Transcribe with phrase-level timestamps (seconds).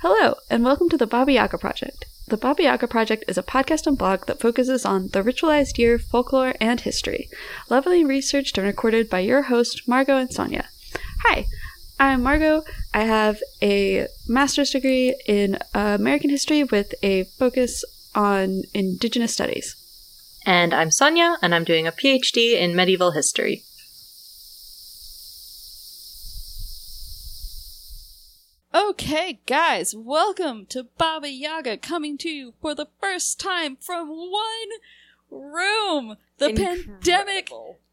[0.00, 2.04] Hello, and welcome to the Baba Yaga Project.
[2.28, 5.98] The Baba Yaga Project is a podcast and blog that focuses on the ritualized year,
[5.98, 7.28] folklore, and history,
[7.68, 10.68] lovingly researched and recorded by your host, Margot and Sonia.
[11.24, 11.46] Hi,
[11.98, 12.62] I'm Margot.
[12.94, 19.74] I have a master's degree in American history with a focus on Indigenous studies.
[20.46, 23.64] And I'm Sonia, and I'm doing a PhD in medieval history.
[29.00, 34.68] Okay, guys, welcome to Baba Yaga coming to you for the first time from one
[35.30, 36.16] room.
[36.38, 37.48] The pandemic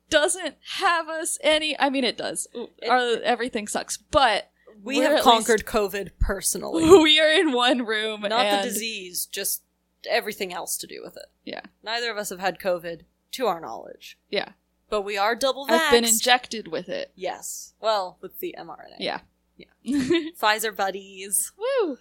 [0.09, 1.79] doesn't have us any.
[1.79, 2.47] I mean, it does.
[2.89, 4.49] Our, everything sucks, but
[4.83, 6.83] We have conquered COVID personally.
[7.03, 8.21] we are in one room.
[8.21, 9.61] Not and- the disease, just
[10.09, 11.27] everything else to do with it.
[11.45, 13.01] Yeah, Neither of us have had COVID,
[13.33, 14.17] to our knowledge.
[14.31, 14.49] yeah.
[14.89, 15.79] But we are double vaxxed.
[15.81, 17.11] I've been injected with it.
[17.15, 17.73] Yes.
[17.79, 18.97] Well, with the mRNA.
[18.99, 19.19] Yeah.
[19.57, 19.67] Yeah.
[20.41, 21.51] Pfizer buddies.
[21.57, 21.97] Woo!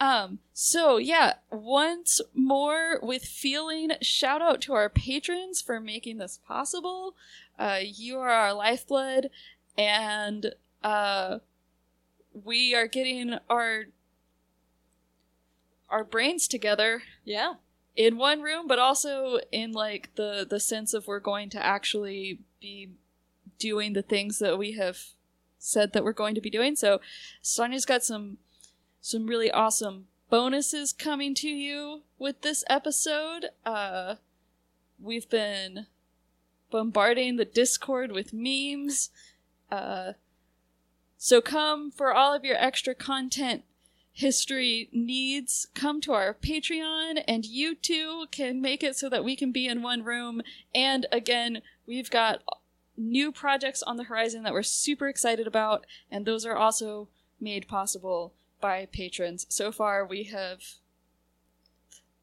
[0.00, 6.40] Um, so yeah, once more with feeling, shout out to our patrons for making this
[6.46, 7.14] possible.
[7.58, 9.30] Uh, you are our lifeblood,
[9.78, 11.38] and uh,
[12.44, 13.84] we are getting our
[15.88, 17.54] our brains together Yeah.
[17.94, 22.38] in one room, but also in like the the sense of we're going to actually
[22.60, 22.90] be
[23.58, 24.98] doing the things that we have
[25.62, 26.74] said that we're going to be doing.
[26.74, 27.00] So
[27.40, 28.38] Sonia's got some
[29.00, 33.50] some really awesome bonuses coming to you with this episode.
[33.64, 34.16] Uh
[35.00, 35.86] we've been
[36.70, 39.10] bombarding the Discord with memes.
[39.70, 40.12] Uh
[41.16, 43.62] so come for all of your extra content
[44.12, 49.36] history needs, come to our Patreon, and you too can make it so that we
[49.36, 50.42] can be in one room.
[50.74, 52.42] And again, we've got
[52.96, 57.08] new projects on the horizon that we're super excited about, and those are also
[57.40, 59.46] made possible by patrons.
[59.48, 60.60] So far, we have.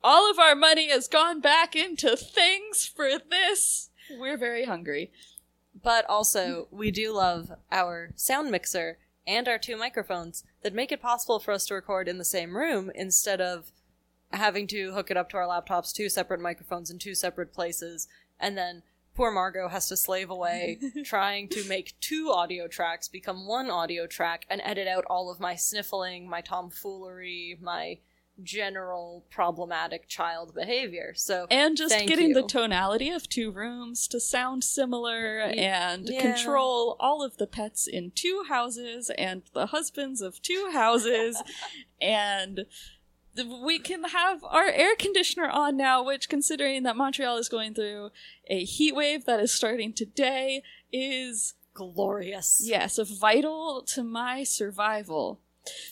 [0.02, 3.90] All of our money has gone back into things for this.
[4.18, 5.12] We're very hungry.
[5.82, 8.98] But also, we do love our sound mixer
[9.28, 12.58] and our two microphones that make it possible for us to record in the same
[12.58, 13.72] room instead of
[14.32, 18.08] having to hook it up to our laptops, two separate microphones in two separate places,
[18.40, 18.84] and then
[19.20, 24.08] poor Margot has to slave away trying to make two audio tracks become one audio
[24.08, 27.98] track and edit out all of my sniffling, my tomfoolery, my
[28.42, 31.12] general problematic child behavior.
[31.18, 36.22] So and just getting the tonality of two rooms to sound similar and yeah.
[36.22, 41.44] control all of the pets in two houses and the husbands of two houses
[42.02, 42.62] and
[43.36, 48.10] we can have our air conditioner on now which considering that montreal is going through
[48.48, 52.62] a heat wave that is starting today is glorious.
[52.64, 55.40] yes vital to my survival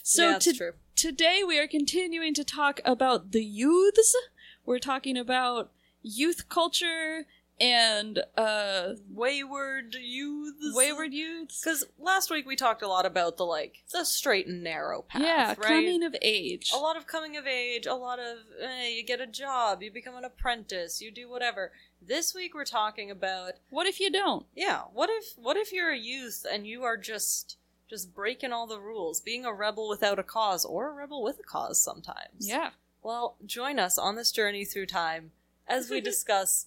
[0.02, 0.72] so yeah, to true.
[0.96, 4.16] Today we are continuing to talk about the youths.
[4.64, 5.70] We're talking about
[6.02, 7.26] youth culture
[7.60, 10.74] and uh Wayward youths.
[10.74, 11.60] wayward youths.
[11.62, 15.22] Because last week we talked a lot about the like the straight and narrow path.
[15.22, 15.58] yeah, right?
[15.62, 16.70] coming of age.
[16.74, 19.90] a lot of coming of age, a lot of eh, you get a job, you
[19.90, 21.72] become an apprentice, you do whatever.
[22.00, 24.46] This week we're talking about What if you don't?
[24.54, 27.56] yeah, what if what if you're a youth and you are just
[27.90, 31.40] just breaking all the rules, being a rebel without a cause or a rebel with
[31.40, 32.46] a cause sometimes.
[32.46, 32.70] Yeah.
[33.02, 35.30] Well, join us on this journey through time
[35.66, 36.66] as we discuss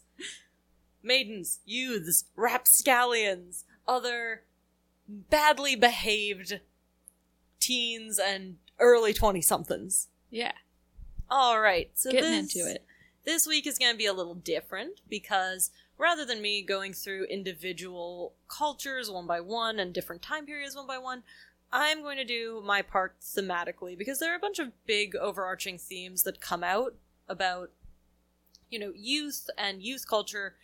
[1.04, 4.44] maidens, youths, rapscallions, other
[5.08, 6.60] badly behaved
[7.60, 10.08] teens and early 20 somethings.
[10.30, 10.54] Yeah.
[11.30, 12.86] All right, so Getting this, into it.
[13.24, 17.26] This week is going to be a little different because rather than me going through
[17.26, 21.24] individual cultures one by one and different time periods one by one,
[21.72, 25.78] I'm going to do my part thematically because there are a bunch of big overarching
[25.78, 26.96] themes that come out
[27.30, 27.72] about,
[28.70, 30.56] you know, youth and youth culture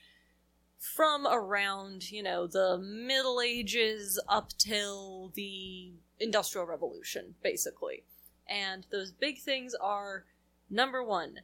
[0.78, 8.04] from around, you know, the Middle Ages up till the Industrial Revolution, basically.
[8.48, 10.26] And those big things are
[10.70, 11.40] number one,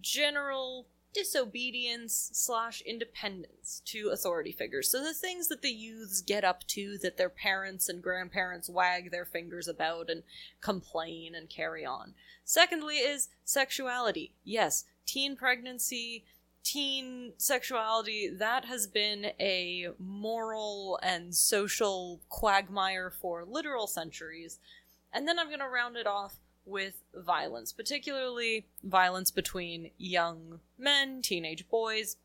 [0.00, 4.88] general disobedience slash independence to authority figures.
[4.90, 9.10] So the things that the youths get up to that their parents and grandparents wag
[9.10, 10.22] their fingers about and
[10.60, 12.14] complain and carry on.
[12.44, 14.34] Secondly is sexuality.
[14.44, 16.24] Yes, teen pregnancy,
[16.62, 24.58] teen sexuality, that has been a moral and social quagmire for literal centuries.
[25.12, 31.22] And then I'm going to round it off with violence, particularly violence between young men,
[31.22, 32.16] teenage boys,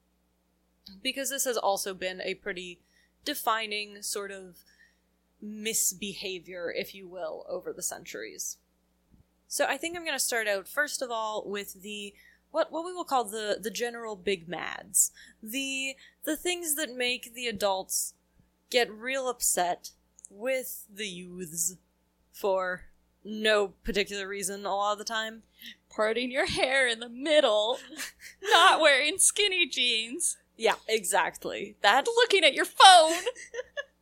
[1.02, 2.80] because this has also been a pretty
[3.24, 4.58] defining sort of
[5.42, 8.58] misbehavior, if you will, over the centuries.
[9.48, 12.14] So I think I'm going to start out first of all with the
[12.56, 15.12] what what we will call the the general big mads.
[15.44, 18.14] The the things that make the adults
[18.70, 19.92] get real upset
[20.30, 21.76] with the youths
[22.32, 22.86] for
[23.26, 25.44] no particular reason a lot of the time.
[25.94, 27.78] Parting your hair in the middle,
[28.42, 31.76] not wearing skinny jeans, Yeah, exactly.
[31.82, 33.20] That looking at your phone.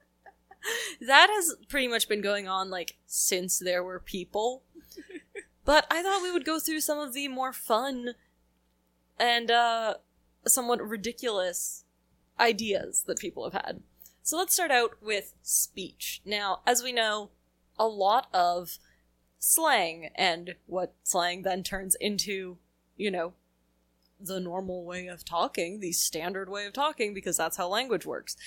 [1.07, 4.61] that has pretty much been going on like since there were people.
[5.65, 8.13] but I thought we would go through some of the more fun
[9.19, 9.95] and uh
[10.45, 11.85] somewhat ridiculous
[12.39, 13.81] ideas that people have had.
[14.21, 16.21] So let's start out with speech.
[16.25, 17.29] Now, as we know,
[17.77, 18.77] a lot of
[19.39, 22.57] slang and what slang then turns into,
[22.95, 23.33] you know,
[24.19, 28.37] the normal way of talking, the standard way of talking, because that's how language works.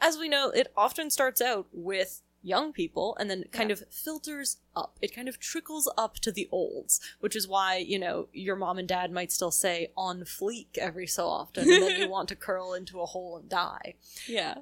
[0.00, 3.74] As we know, it often starts out with young people and then kind Yeah.
[3.74, 4.98] of filters up.
[5.00, 8.78] It kind of trickles up to the olds, which is why, you know, your mom
[8.78, 12.36] and dad might still say on fleek every so often, and then you want to
[12.36, 13.94] curl into a hole and die.
[14.26, 14.58] Yeah.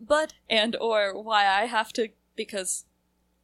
[0.00, 2.84] But And or why I have to because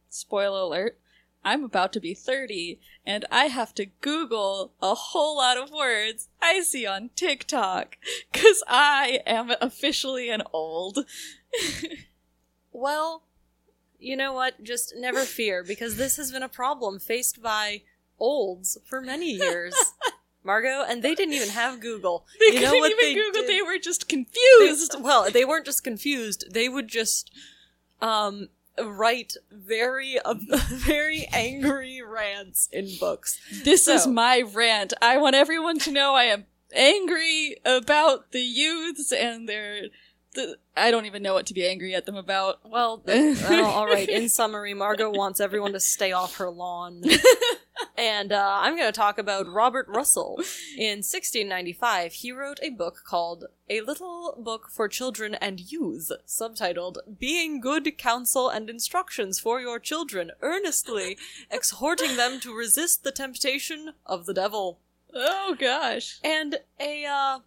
[0.09, 0.99] spoiler alert,
[1.45, 6.27] I'm about to be 30 and I have to Google a whole lot of words
[6.41, 7.97] I see on TikTok
[8.33, 11.05] cuz I am officially an old.
[12.71, 13.23] Well,
[13.99, 14.63] you know what?
[14.63, 17.81] Just never fear, because this has been a problem faced by
[18.19, 19.75] olds for many years,
[20.43, 22.25] Margot, and they didn't even have Google.
[22.39, 23.49] They you couldn't what even they Google, did?
[23.49, 24.95] they were just They- confused.
[24.99, 27.31] well, they weren't just confused; they would just
[28.01, 28.49] um
[28.83, 30.35] write very uh,
[30.69, 33.39] very angry rants in books.
[33.63, 34.93] This is my rant.
[35.01, 36.45] I want everyone to know I am
[36.75, 39.87] angry about the youths and their.
[40.37, 42.59] The, I don't even know what to be angry at them about.
[42.63, 44.07] Well, well, all right.
[44.07, 47.01] In summary, Margot wants everyone to stay off her lawn.
[47.97, 50.35] and uh, I'm going to talk about Robert Russell.
[50.77, 56.99] In 1695, he wrote a book called A Little Book for Children and Youth, subtitled
[57.17, 61.17] Being Good Counsel and Instructions for Your Children, earnestly
[61.49, 64.77] exhorting them to resist the temptation of the devil.
[65.15, 66.19] Oh gosh.
[66.23, 67.39] And a uh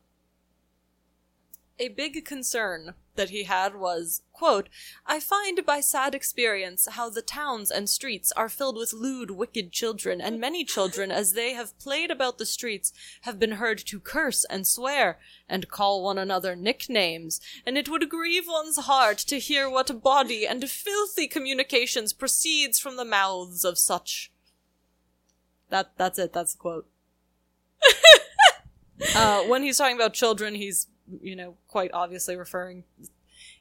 [1.81, 4.69] a big concern that he had was, quote,
[5.07, 9.73] I find by sad experience how the towns and streets are filled with lewd, wicked
[9.73, 12.93] children, and many children, as they have played about the streets,
[13.23, 15.19] have been heard to curse and swear,
[15.49, 20.47] and call one another nicknames, and it would grieve one's heart to hear what bawdy
[20.47, 24.31] and filthy communications proceeds from the mouths of such.
[25.71, 26.89] That that's it, that's the quote.
[29.15, 30.87] uh, when he's talking about children, he's,
[31.23, 32.85] you know, quite obviously referring,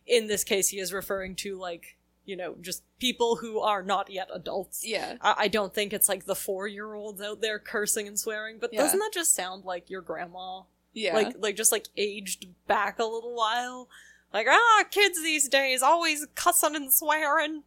[0.05, 4.09] in this case, he is referring to, like, you know, just people who are not
[4.11, 4.83] yet adults.
[4.85, 5.15] Yeah.
[5.21, 8.57] I, I don't think it's like the four year olds out there cursing and swearing,
[8.59, 8.81] but Yeah.
[8.81, 10.61] doesn't that just sound like your grandma?
[10.93, 11.15] Yeah.
[11.15, 13.89] Like, like just like aged back a little while?
[14.31, 17.63] Like, ah, kids these days always cussing and swearing.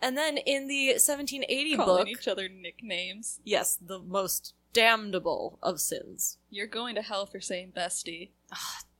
[0.00, 3.38] And then in the 1780 calling book, each other nicknames.
[3.44, 6.38] yes, the most damnable of sins.
[6.50, 8.30] You're going to hell for saying bestie.
[8.52, 8.91] Ah, damn it.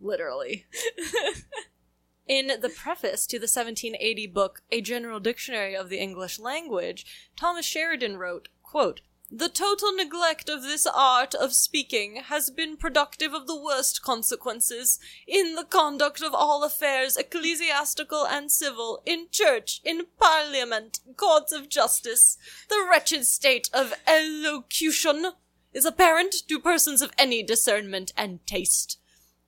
[0.00, 0.66] Literally.
[2.26, 7.64] In the preface to the 1780 book, A General Dictionary of the English Language, Thomas
[7.64, 9.00] Sheridan wrote, quote,
[9.30, 14.98] The total neglect of this art of speaking has been productive of the worst consequences
[15.24, 21.68] in the conduct of all affairs ecclesiastical and civil, in church, in parliament, courts of
[21.68, 22.38] justice.
[22.68, 25.32] The wretched state of elocution
[25.72, 28.98] is apparent to persons of any discernment and taste.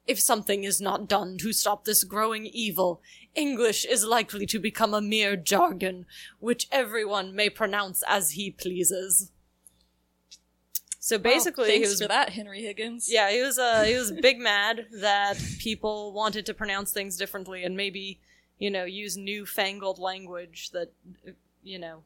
[0.09, 3.01] If something is not done to stop this growing evil,
[3.35, 6.07] English is likely to become a mere jargon,
[6.41, 9.31] which everyone may pronounce as he pleases.
[10.99, 13.11] So basically, Well, he thanks was for that, Henry Higgins.
[13.11, 17.63] yeah, he was uh he was big mad that people wanted to pronounce things differently
[17.65, 18.19] and maybe,
[18.59, 20.93] you know, use newfangled language that
[21.63, 22.03] you know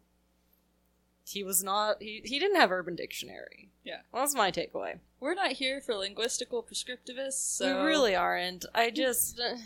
[1.25, 3.71] he was not he he didn't have urban dictionary.
[3.85, 4.00] Yeah.
[4.12, 4.99] Well, that's my takeaway.
[5.21, 8.64] We're not here for linguistical prescriptivists, so We really aren't.
[8.75, 9.57] I just uh,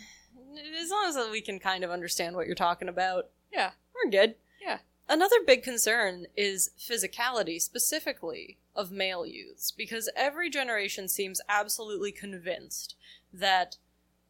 [0.81, 3.71] as long as we can kind of understand what you're talking about, Yeah.
[3.93, 4.35] we're good.
[4.61, 4.79] Yeah.
[5.09, 12.95] Another big concern is physicality, specifically of male youths, because every generation seems absolutely convinced
[13.33, 13.77] that,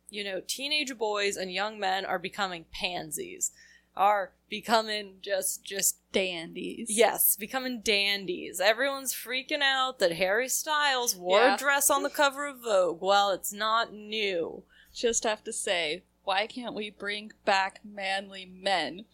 [0.09, 3.51] you know, teenage boys and young men are becoming pansies,
[3.97, 6.87] are becoming just, just, dandies.
[6.89, 8.59] yes, becoming dandies.
[8.59, 11.55] Everyone's freaking out that Harry Styles wore Yeah.
[11.55, 13.01] a dress on the cover of Vogue.
[13.01, 14.63] Well, it's not new.
[14.93, 19.05] Just have to say, why can't we bring back manly men?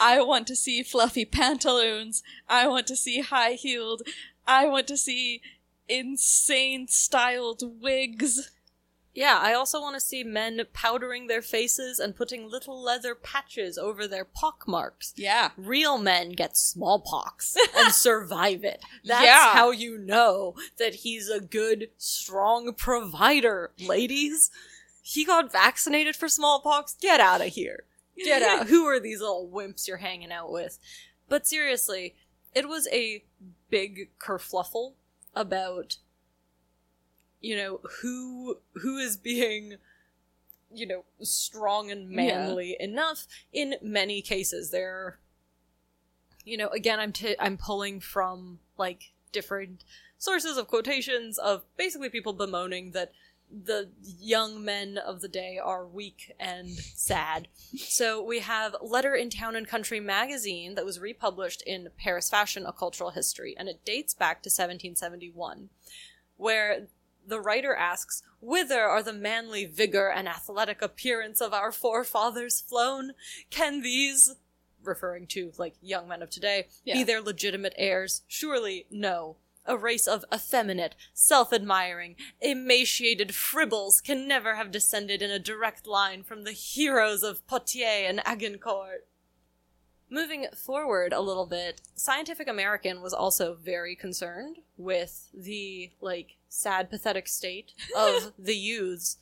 [0.00, 2.22] I want to see fluffy pantaloons.
[2.48, 4.02] I want to see high heeled.
[4.46, 5.40] I want to see
[5.88, 8.50] insane styled wigs.
[9.16, 13.78] Yeah, I also want to see men powdering their faces and putting little leather patches
[13.78, 15.14] over their pock marks.
[15.16, 15.52] Yeah.
[15.56, 18.82] Real men get smallpox and survive it.
[19.04, 19.54] That's Yeah.
[19.54, 24.50] how you know that he's a good, strong provider, ladies.
[25.02, 26.94] He got vaccinated for smallpox.
[27.00, 27.84] Get out of here.
[28.22, 28.66] Get out.
[28.68, 30.78] Who are these little wimps you're hanging out with?
[31.28, 32.16] But seriously,
[32.54, 33.24] it was a
[33.70, 34.92] big kerfluffle
[35.34, 35.96] about
[37.46, 39.74] you know who who is being
[40.74, 45.18] you know strong and manly enough in many cases there
[46.44, 49.84] you know again i'm t- i'm pulling from like different
[50.18, 53.12] sources of quotations of basically people bemoaning that
[53.48, 57.46] the young men of the day are weak and sad.
[57.76, 62.66] So we have Letter in Town and Country magazine that was republished in Paris Fashion,
[62.66, 65.68] A Cultural History, and it dates back to 1771,
[66.36, 66.88] where
[67.26, 73.12] the writer asks, Whither are the manly vigor and athletic appearance of our forefathers flown?
[73.50, 74.36] Can these,
[74.82, 78.22] referring to like young men of today, be their legitimate heirs?
[78.28, 79.36] Surely no.
[79.68, 85.88] A race of effeminate, self admiring, emaciated fribbles can never have descended in a direct
[85.88, 89.08] line from the heroes of Poitiers and Agincourt.
[90.08, 96.88] Moving forward a little bit, Scientific American was also very concerned with the, like, sad,
[96.90, 99.18] pathetic state of the youths,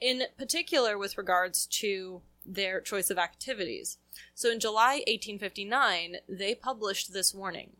[0.00, 3.98] in particular with regards to their choice of activities.
[4.34, 7.72] So in July 1859, they published this warning.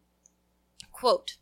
[0.92, 1.36] Quote,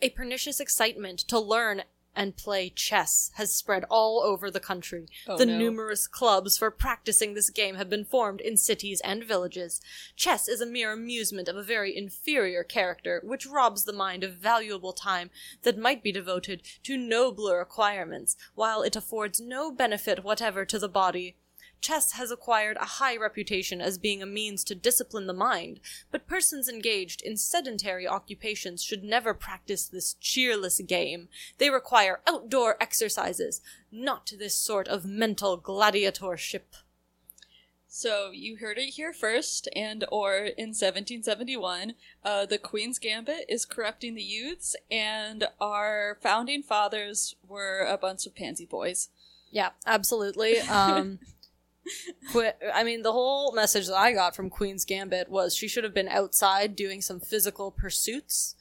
[0.00, 1.82] a pernicious excitement to learn
[2.14, 5.06] and play chess has spread all over the country.
[5.26, 5.58] Oh, the no.
[5.58, 9.80] numerous clubs for practicing this game have been formed in cities and villages.
[10.16, 14.34] Chess is a mere amusement of a very inferior character, which robs the mind of
[14.34, 15.30] valuable time
[15.62, 20.88] that might be devoted to nobler acquirements, while it affords no benefit whatever to the
[20.88, 21.36] body.
[21.82, 25.80] Chess has acquired a high reputation as being a means to discipline the mind,
[26.12, 31.28] but persons engaged in sedentary occupations should never practice this cheerless game.
[31.58, 33.60] They require outdoor exercises,
[33.90, 36.76] not this sort of mental gladiatorship.
[37.88, 43.66] So you heard it here first, and or in 1771, uh, the Queen's Gambit is
[43.66, 49.10] corrupting the youths, and our founding fathers were a bunch of pansy boys.
[49.50, 50.58] Yeah, absolutely.
[50.60, 51.18] Um,
[52.74, 55.94] I mean, the whole message that I got from Queen's Gambit was she should have
[55.94, 58.54] been outside doing some physical pursuits,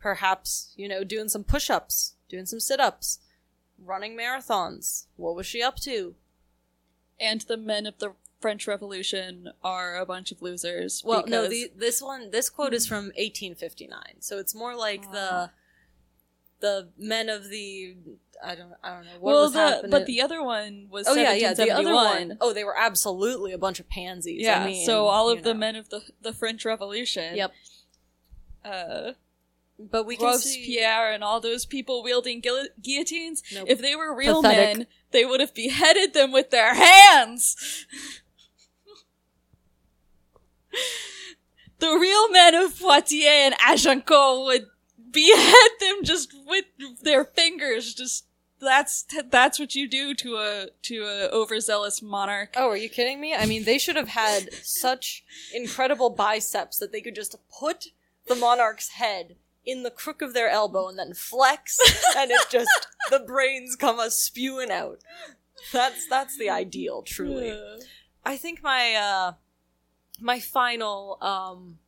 [0.00, 3.18] perhaps, you know, doing some push ups, doing some sit ups,
[3.82, 5.06] running marathons.
[5.16, 6.14] What was she up to?
[7.20, 11.02] And the men of the French Revolution are a bunch of losers.
[11.04, 15.50] Well, no, the, this one, this quote is from 1859, so it's more like the
[16.60, 17.96] the men of the
[18.44, 19.90] I don't I don't know what well, was the, happening.
[19.90, 22.28] but the other one was oh yeah yeah the other 1771.
[22.28, 24.42] one oh they were absolutely a bunch of pansies.
[24.42, 25.60] Yeah, I mean, so all of the know.
[25.60, 27.36] men of the the French Revolution.
[27.36, 27.52] Yep.
[28.64, 29.12] Uh,
[29.78, 33.42] But we can see Robespierre and all those people wielding guil- guillotines.
[33.54, 33.68] Nope.
[33.68, 34.78] If they were real Pathetic.
[34.78, 37.86] men, they would have beheaded them with their hands.
[41.78, 44.66] the real men of Poitiers and Agincourt would
[45.10, 46.64] behead them just with
[47.02, 47.94] their fingers.
[47.94, 48.26] Just
[48.60, 52.54] that's that's what you do to a to a overzealous monarch.
[52.56, 53.34] Oh, are you kidding me?
[53.34, 55.24] I mean, they should have had such
[55.54, 57.88] incredible biceps that they could just put
[58.26, 61.78] the monarch's head in the crook of their elbow and then flex,
[62.16, 62.70] and it just
[63.10, 65.00] the brains come a spewing out.
[65.72, 67.50] That's that's the ideal, truly.
[67.50, 67.78] Uh,
[68.24, 69.32] I think my uh
[70.20, 71.78] my final um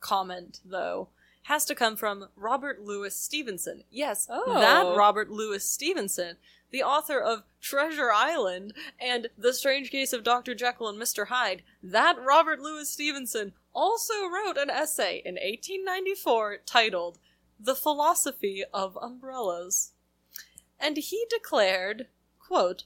[0.00, 1.08] comment though
[1.46, 3.84] has to come from Robert Louis Stevenson.
[3.90, 4.54] Yes, Oh.
[4.54, 6.36] that Robert Louis Stevenson,
[6.70, 10.54] the author of Treasure Island and The Strange Case of Dr.
[10.56, 11.28] Jekyll and Mr.
[11.28, 11.62] Hyde.
[11.82, 17.18] That Robert Louis Stevenson also wrote an essay in 1894 titled
[17.60, 19.92] The Philosophy of Umbrellas.
[20.80, 22.08] And he declared,
[22.40, 22.84] quote,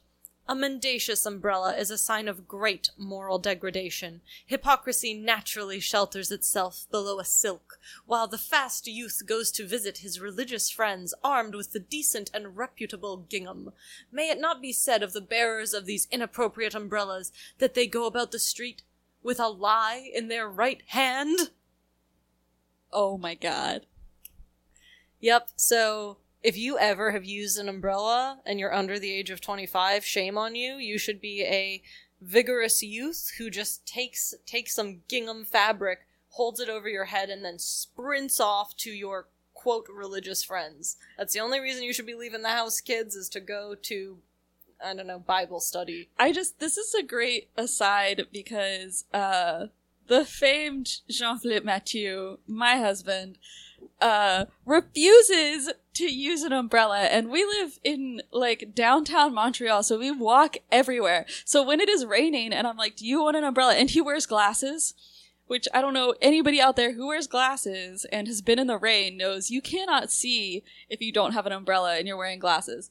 [0.50, 4.21] a mendacious umbrella is a sign of great moral degradation.
[4.45, 10.21] Hypocrisy naturally shelters itself below a silk, while the fast youth goes to visit his
[10.21, 13.71] religious friends armed with the decent and reputable gingham.
[14.11, 18.04] May it not be said of the bearers of these inappropriate umbrellas that they go
[18.04, 18.83] about the street
[19.23, 21.52] with a lie in their right hand?
[22.92, 23.87] oh my god.
[25.21, 29.40] Yep, so if you ever have used an umbrella and you're under the age of
[29.40, 30.76] 25, shame on you.
[30.76, 31.82] You should be a
[32.20, 37.44] vigorous youth who just takes takes some gingham fabric, holds it over your head and
[37.44, 40.97] then sprints off to your quote religious friends.
[41.18, 44.18] That's the only reason you should be leaving the house, kids, is to go to
[44.82, 46.09] I don't know, Bible study.
[46.18, 49.66] I just this is a great aside because uh
[50.06, 53.38] the famed Jean-Philippe Mathieu, my husband,
[54.01, 60.11] uh refuses to use an umbrella and we live in like downtown Montreal so we
[60.11, 61.27] walk everywhere.
[61.45, 64.01] So when it is raining and I'm like, "Do you want an umbrella?" and he
[64.01, 64.95] wears glasses,
[65.47, 68.79] which I don't know anybody out there who wears glasses and has been in the
[68.79, 72.91] rain knows you cannot see if you don't have an umbrella and you're wearing glasses.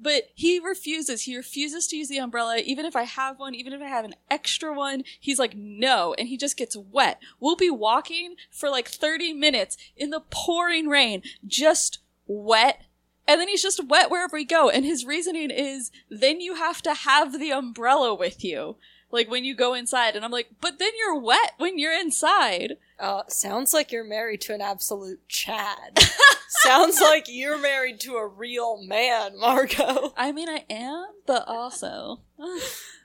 [0.00, 1.22] But he refuses.
[1.22, 4.04] He refuses to use the umbrella, even if I have one, even if I have
[4.04, 5.04] an extra one.
[5.18, 6.14] He's like, no.
[6.18, 7.20] And he just gets wet.
[7.40, 12.82] We'll be walking for like 30 minutes in the pouring rain, just wet.
[13.28, 14.68] And then he's just wet wherever we go.
[14.68, 18.76] And his reasoning is then you have to have the umbrella with you.
[19.16, 20.14] Like when you go inside.
[20.14, 22.76] And I'm like, but then you're wet when you're inside.
[23.00, 25.98] Uh, sounds like you're married to an absolute Chad.
[26.48, 30.12] sounds like you're married to a real man, Margot.
[30.16, 32.20] I mean, I am, but also.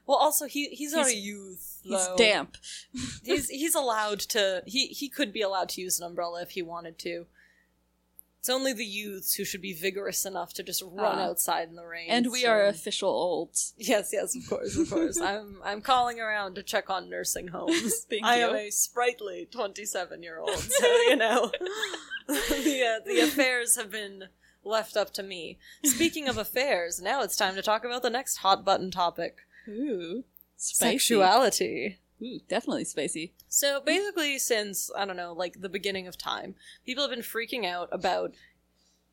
[0.07, 1.79] Well, also he he's not a He's- youth.
[1.83, 2.57] He's damp.
[3.23, 4.61] He's he's allowed to.
[4.65, 7.27] He he could be allowed to use an umbrella if he wanted to.
[8.41, 11.25] It's only the youths who should be vigorous enough to just run Ah.
[11.25, 12.09] outside in the rain.
[12.09, 13.75] And we so- are official olds.
[13.77, 15.19] Yes, yes, of course, of course.
[15.21, 18.03] I'm I'm calling around to check on nursing homes.
[18.09, 18.47] Thank I you.
[18.49, 21.51] am a sprightly twenty-seven year old, so you know
[22.27, 24.23] the uh, the affairs have been
[24.63, 25.59] left up to me.
[25.85, 29.37] Speaking of affairs, now it's time to talk about the next hot button topic:
[29.69, 30.23] Ooh.
[30.57, 30.97] Spicy.
[30.97, 31.99] sexuality.
[32.21, 33.33] Ooh, definitely spicy.
[33.47, 37.65] So basically, since I don't know, like the beginning of time, people have been freaking
[37.65, 38.33] out about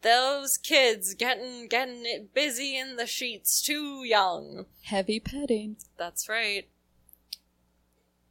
[0.03, 4.67] those kids getting getting it busy in the sheets too young.
[4.83, 5.77] Heavy petting.
[5.97, 6.69] That's right.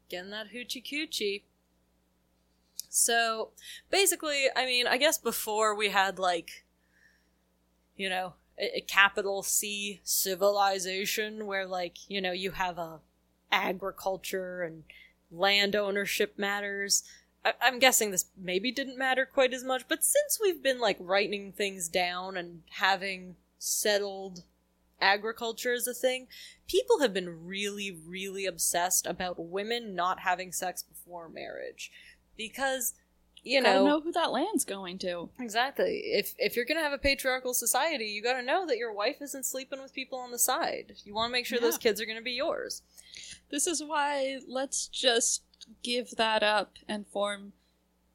[0.09, 1.43] Getting that hoochie coochie.
[2.89, 3.49] So
[3.89, 6.65] basically, I mean, I guess before we had like,
[7.95, 12.99] you know, a, a capital C civilization where like, you know, you have a
[13.51, 14.83] agriculture and
[15.31, 17.03] land ownership matters.
[17.45, 20.97] I- I'm guessing this maybe didn't matter quite as much, but since we've been like
[20.99, 24.43] writing things down and having settled
[24.99, 26.27] agriculture as a thing,
[26.67, 31.91] people have been really, really obsessed about women not having sex before marriage.
[32.35, 32.93] Because,
[33.43, 35.29] you know, know who that land's going to.
[35.39, 36.01] exactly.
[36.05, 39.45] If if you're gonna have a patriarchal society, you gotta know that your wife isn't
[39.45, 40.93] sleeping with people on the side.
[41.05, 42.81] You wanna make sure those kids are gonna be yours.
[43.49, 45.43] This is why let's just
[45.83, 47.53] give that up and form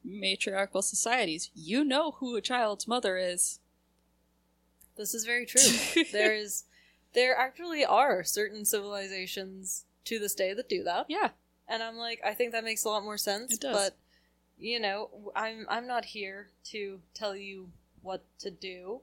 [0.05, 1.51] matriarchal societies.
[1.55, 3.61] You know who a child's mother is.
[4.97, 6.05] This is very true.
[6.13, 6.65] There's
[7.15, 11.07] there actually are certain civilizations to this day that do that.
[11.09, 11.31] Yeah.
[11.69, 13.53] And I'm like, I think that makes a lot more sense.
[13.55, 13.75] It does.
[13.77, 13.97] But
[14.59, 17.69] you know, I'm I'm not here to tell you
[18.03, 19.01] what to do.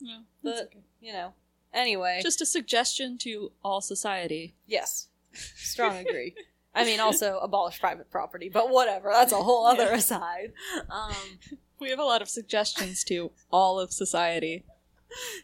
[0.00, 0.78] No, But okay.
[1.00, 1.34] you know.
[1.74, 4.54] Anyway, Just a suggestion to all society.
[4.66, 5.08] yes,
[5.56, 6.34] strong agree.
[6.74, 9.10] I mean, also abolish private property, but whatever.
[9.12, 9.94] That's a whole other Yeah.
[9.96, 10.52] aside.
[10.90, 11.14] Um,
[11.80, 14.64] We have a lot of suggestions to all of society.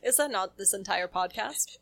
[0.02, 1.76] Is that not this entire podcast?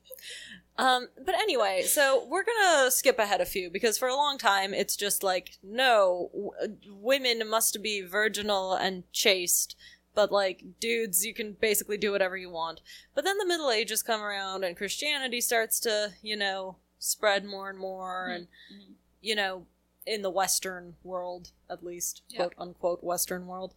[0.77, 4.75] Um, but anyway, so we're gonna skip ahead a few because for a long time
[4.75, 9.75] it's just like, no, w- women must be virginal and chaste,
[10.15, 12.83] but like dudes, you can basically do whatever you want.
[13.15, 17.69] But then the Middle Ages come around and Christianity starts to, you know, spread more
[17.69, 18.95] and more, and Mhm.
[19.21, 19.67] you know,
[20.07, 22.39] in the Western world, at least, Yeah.
[22.39, 23.75] quote unquote, Western world.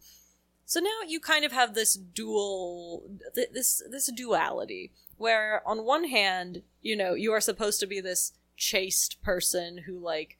[0.65, 6.05] So now you kind of have this dual, th- this this duality where on one
[6.05, 10.37] hand, you know, you are supposed to be this chaste person who like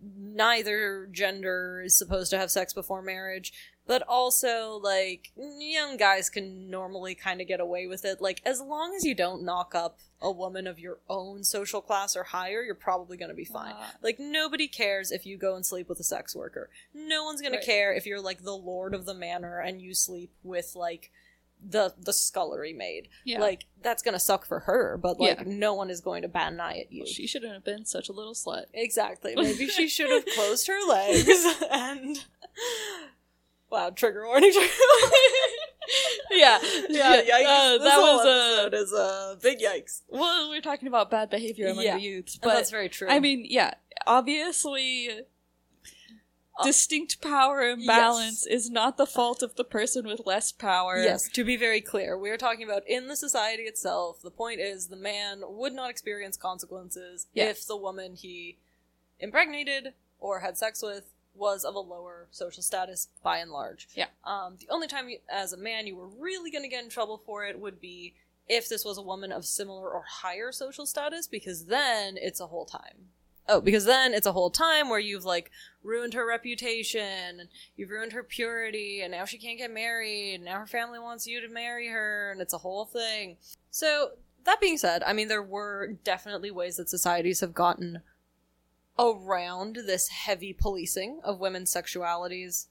[0.00, 3.52] neither gender is supposed to have sex before marriage,
[3.88, 8.20] but also like young guys can normally kind of get away with it.
[8.20, 12.14] Like as long as you don't knock up a woman of your own social class
[12.16, 13.74] or higher, you're probably going to be fine.
[13.76, 13.94] Ah.
[14.02, 16.70] Like nobody cares if you go and sleep with a sex worker.
[16.94, 20.30] No one's gonna care if you're like the lord of the manor and you sleep
[20.44, 21.10] with like
[21.66, 23.08] the the scullery maid.
[23.24, 23.40] Yeah.
[23.40, 25.44] Like that's gonna suck for her, but like Yeah.
[25.46, 27.02] no one is going to bat an eye at you.
[27.02, 28.64] Well, she shouldn't have been such a little slut.
[28.74, 29.34] exactly.
[29.36, 31.28] Maybe she should have closed her legs
[31.70, 32.18] and
[33.70, 34.52] Wow, trigger warning.
[36.30, 37.44] yeah, yeah, yikes.
[37.46, 38.66] Uh, This that whole was a.
[38.66, 40.02] episode is a big yikes.
[40.08, 41.96] Well, we're talking about bad behavior among Yeah.
[41.96, 43.08] the youth, But that's very true.
[43.08, 43.74] I mean, yeah,
[44.06, 51.02] obviously, uh, distinct power imbalance is not the fault of the person with less power.
[51.02, 54.20] Yes, to be very clear, we are talking about in the society itself.
[54.22, 57.44] The point is the man would not experience consequences Yeah.
[57.50, 58.58] if the woman he
[59.20, 63.88] impregnated or had sex with was of a lower social status by and large.
[63.94, 64.06] Yeah.
[64.24, 66.90] Um, the only time you, as a man you were really going to get in
[66.90, 68.14] trouble for it would be
[68.48, 72.46] if this was a woman of similar or higher social status, because then it's a
[72.46, 73.10] whole time.
[73.50, 75.50] Oh, because then it's a whole time where you've like
[75.82, 80.44] ruined her reputation and you've ruined her purity and now she can't get married and
[80.44, 83.38] now her family wants you to marry her and it's a whole thing.
[83.70, 84.10] So,
[84.44, 88.02] that being said, I mean there were definitely ways that societies have gotten
[88.98, 92.66] around this heavy policing of women's sexualities,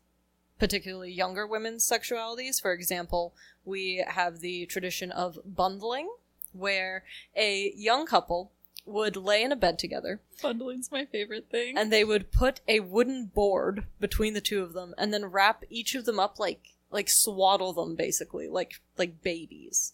[0.60, 2.62] particularly younger women's sexualities.
[2.62, 6.10] For example, we have the tradition of bundling
[6.54, 7.04] where
[7.36, 8.52] a young couple
[8.86, 11.78] would lay in a bed together Bundling's my favorite thing.
[11.78, 15.66] and they would put a wooden board between the two of them and then wrap
[15.70, 19.92] each of them up like like swaddle them basically like like babies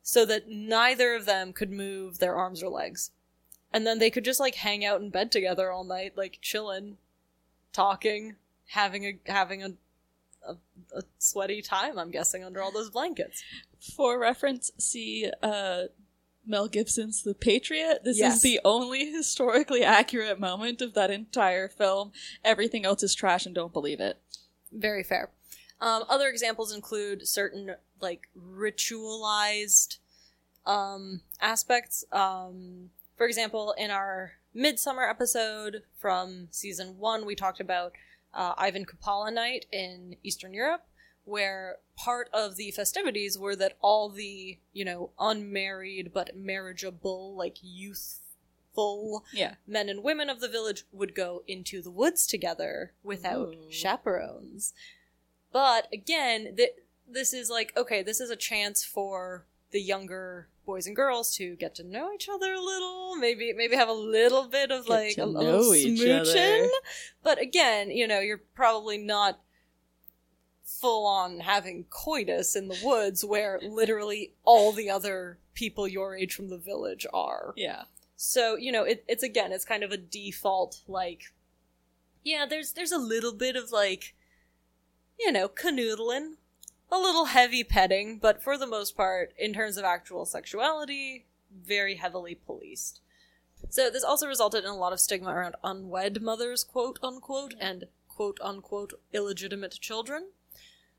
[0.00, 3.10] so that neither of them could move their arms or legs
[3.72, 6.96] and then they could just like hang out in bed together all night like chilling
[7.72, 8.36] talking
[8.68, 9.72] having a having a
[10.46, 10.56] a,
[10.96, 13.42] a sweaty time i'm guessing under all those blankets
[13.96, 15.82] For reference, see uh,
[16.46, 18.02] Mel Gibson's The Patriot.
[18.04, 18.36] This Yes.
[18.36, 22.10] is the only historically accurate moment of that entire film.
[22.44, 24.16] Everything else is trash and don't believe it.
[24.72, 25.30] Very fair.
[25.80, 29.98] Um, other examples include certain like ritualized
[30.66, 32.04] um, aspects.
[32.12, 37.92] Um, for example, in our midsummer episode from season one, we talked about
[38.32, 40.84] uh, Ivan Kupala night in Eastern Europe,
[41.24, 47.58] where part of the festivities were that all the you know unmarried but marriageable, like
[47.60, 49.54] youthful Yeah.
[49.66, 53.66] men and women of the village would go into the woods together without Ooh.
[53.70, 54.72] chaperones.
[55.52, 56.74] But again, th-
[57.10, 61.56] this is like, okay, this is a chance for the younger boys and girls to
[61.56, 64.90] get to know each other a little, maybe maybe have a little bit of Get
[64.90, 66.68] like a, little smooching.
[67.22, 69.40] But again, you know, you're probably not
[70.64, 76.34] full on having coitus in the woods where literally all the other people your age
[76.34, 77.52] from the village are.
[77.56, 77.84] Yeah.
[78.16, 81.32] So, you know, it, it's again, it's kind of a default, like,
[82.24, 84.14] yeah, there's, there's a little bit of like,
[85.18, 86.34] you know, canoodling,
[86.90, 91.96] a little heavy petting, but for the most part, in terms of actual sexuality, very
[91.96, 93.00] heavily policed.
[93.68, 97.84] So this also resulted in a lot of stigma around unwed mothers, quote unquote, and
[98.08, 100.28] quote unquote illegitimate children.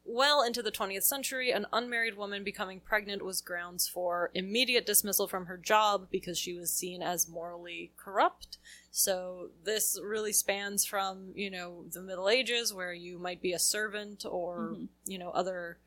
[0.06, 5.28] Well into the 20th century, an unmarried woman becoming pregnant was grounds for immediate dismissal
[5.28, 8.58] from her job because she was seen as morally corrupt.
[8.92, 13.60] So this really spans from, you know, the Middle Ages where you might be a
[13.60, 14.90] servant or, Mhm.
[15.06, 15.80] you know, other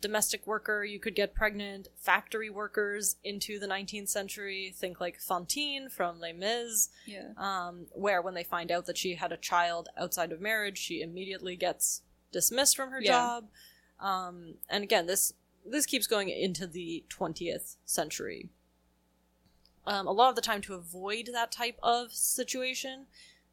[0.00, 5.88] domestic worker, you could get pregnant, factory workers into the 19th century, think like Fantine
[5.90, 7.32] from Les Mis, Yeah.
[7.36, 11.02] um, where when they find out that she had a child outside of marriage, she
[11.02, 12.02] immediately gets
[12.32, 13.12] dismissed from her Yeah.
[13.12, 13.50] job.
[14.00, 15.32] Um, and again, this
[15.68, 18.48] this keeps going into the 20th century.
[19.86, 23.06] Um, a lot of the time, to avoid that type of situation,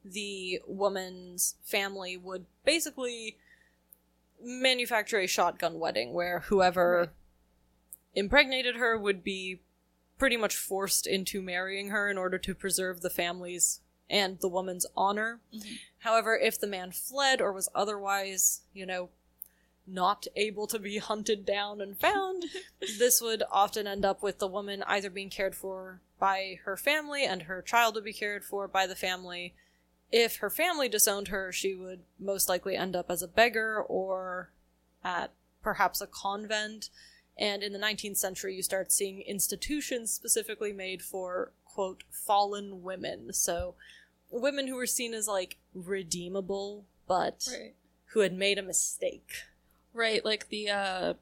[0.04, 3.38] the woman's family would basically
[4.42, 7.10] manufacture a shotgun wedding where whoever Right.
[8.16, 9.62] impregnated her would be
[10.18, 14.86] pretty much forced into marrying her in order to preserve the family's and the woman's
[14.96, 15.40] honor.
[15.54, 15.80] Mhm.
[16.00, 19.10] However, if the man fled or was otherwise, you know,
[19.86, 22.46] not able to be hunted down and found,
[23.00, 27.26] this would often end up with the woman either being cared for by her family
[27.26, 29.54] and her child would be cared for by the family.
[30.12, 34.52] If her family disowned her, she would most likely end up as a beggar or
[35.04, 36.90] at perhaps a convent.
[37.38, 43.34] And in the 19th century, you start seeing institutions specifically made for, quote, fallen women.
[43.34, 43.74] So,
[44.30, 47.74] women who were seen as, like, redeemable, but Right.
[48.08, 49.32] who had made a mistake.
[49.94, 51.14] Right, like the uh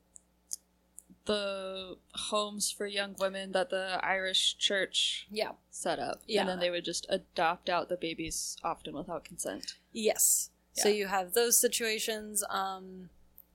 [1.25, 5.51] the homes for young women that the Irish church Yeah.
[5.69, 6.21] set up.
[6.27, 6.41] Yeah.
[6.41, 9.75] And then they would just adopt out the babies often without consent.
[9.91, 10.49] Yes.
[10.73, 12.43] So you have those situations.
[12.49, 13.09] Um,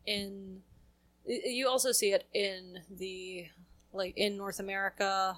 [0.04, 0.62] in
[1.26, 3.46] you also see it in the
[3.92, 5.36] like in North America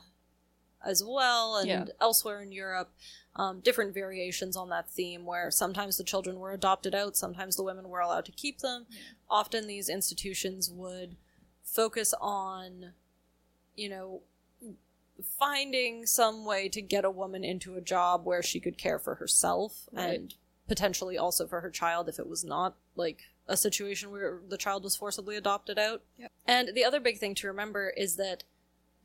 [0.85, 1.85] as well, and Yeah.
[2.01, 2.91] elsewhere in Europe.
[3.37, 7.62] Um, different variations on that theme, where sometimes the children were adopted out, sometimes the
[7.62, 8.87] women were allowed to keep them.
[8.91, 8.99] Yeah.
[9.31, 11.17] Often these institutions would
[11.62, 12.95] focus on,
[13.77, 14.23] you know,
[15.23, 19.17] finding some way to get a woman into a job where she could care for
[19.17, 20.14] herself Right.
[20.14, 20.35] and
[20.69, 24.85] potentially also for her child if it was not like a situation where the child
[24.85, 26.03] was forcibly adopted out.
[26.19, 26.33] Yep.
[26.47, 28.45] And the other big thing to remember is that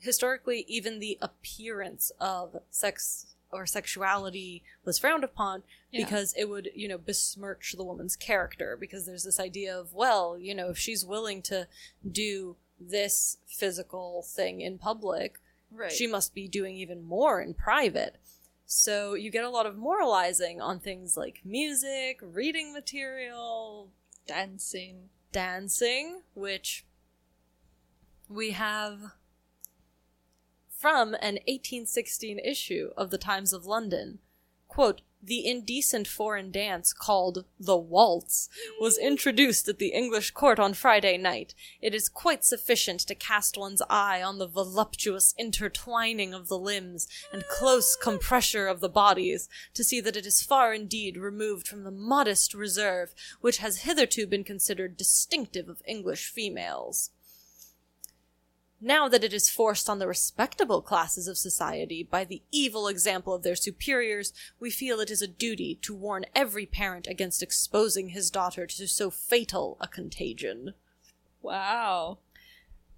[0.03, 6.03] historically, even the appearance of sex or sexuality was frowned upon Yeah.
[6.05, 8.75] because it would, you know, besmirch the woman's character.
[8.75, 11.67] Because there's this idea of, well, you know, if she's willing to
[12.09, 15.39] do this physical thing in public,
[15.71, 15.91] Right.
[15.91, 18.17] she must be doing even more in private.
[18.65, 23.91] So you get a lot of moralizing on things like music, reading material,
[24.25, 25.09] dancing.
[25.31, 26.85] dancing, which
[28.29, 29.13] we have
[30.83, 34.19] from an 1816 issue of the Times of London.
[34.67, 38.49] Quote, the indecent foreign dance called the waltz
[38.81, 41.55] was introduced at the English court on Friday night.
[41.81, 47.07] It is quite sufficient to cast one's eye on the voluptuous intertwining of the limbs
[47.31, 51.85] and close compressure of the bodies to see that it is far indeed removed from
[51.85, 57.11] the modest reserve which has hitherto been considered distinctive of English females.
[58.85, 63.33] Now that it is forced on the respectable classes of society by the evil example
[63.33, 68.09] of their superiors, we feel it is a duty to warn every parent against exposing
[68.09, 70.73] his daughter to so fatal a contagion.
[71.41, 72.17] Wow.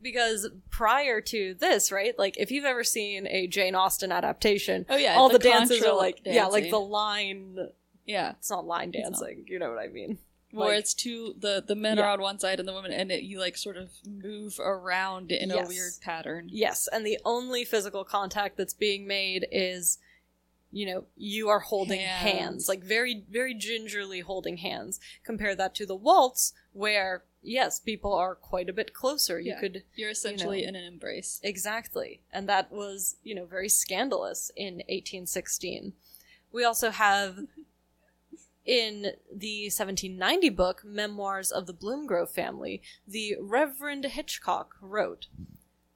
[0.01, 4.97] Because prior to this, right, like if you've ever seen a Jane Austen adaptation, Oh
[4.97, 5.13] yeah.
[5.15, 7.59] all the, dances are like yeah, like the line.
[8.07, 9.19] yeah, It's not line It's not.
[9.27, 9.45] dancing.
[9.47, 10.17] You know what I mean?
[10.55, 12.05] Where Like- it's two the the men Yeah.
[12.05, 15.31] are on one side and the women, and it, you like sort of move around
[15.31, 16.49] in a weird pattern.
[16.51, 19.99] Yes, and the only physical contact that's being made is,
[20.71, 22.69] you know, you are holding hands, Hands.
[22.69, 24.99] like very, very gingerly holding hands.
[25.23, 29.39] Compare that to the waltz, where yes, people are quite a bit closer.
[29.39, 29.59] You Yeah.
[29.59, 30.69] could You're essentially know.
[30.69, 31.39] in an embrace.
[31.43, 35.93] exactly, and that was you know very scandalous in 1816.
[36.51, 37.45] We also have.
[38.65, 45.27] In the 1790 book, Memoirs of the Bloomgrove Family, the Reverend Hitchcock wrote,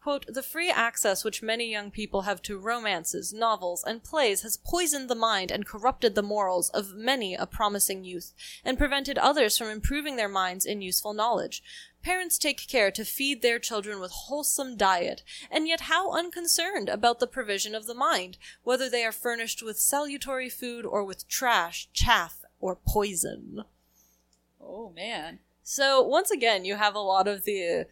[0.02, 4.56] Quote, the free access which many young people have to romances, novels, and plays has
[4.56, 9.58] poisoned the mind and corrupted the morals of many a promising youth, and prevented others
[9.58, 11.64] from improving their minds in useful knowledge.
[12.02, 17.20] Parents take care to feed their children with wholesome diet, and yet how unconcerned about
[17.20, 21.90] the provision of the mind, whether they are furnished with salutary food or with trash,
[21.94, 23.64] chaff, or poison.
[24.62, 25.40] Oh man.
[25.64, 27.86] So once again, you have a lot of the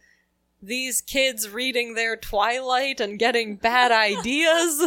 [0.60, 4.82] these kids reading their Twilight and getting bad ideas.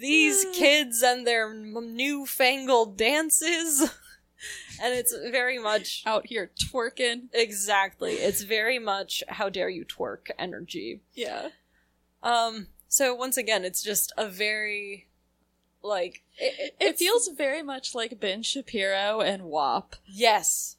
[0.00, 3.90] these kids and their newfangled dances.
[4.80, 7.22] And it's very much Out here twerking.
[7.32, 8.12] exactly.
[8.12, 11.00] It's very much how dare you twerk energy.
[11.14, 11.48] Yeah.
[12.22, 15.07] Um so once again, it's just a very
[15.88, 19.96] like it, it, feels very much like Ben Shapiro and WAP.
[20.06, 20.76] yes.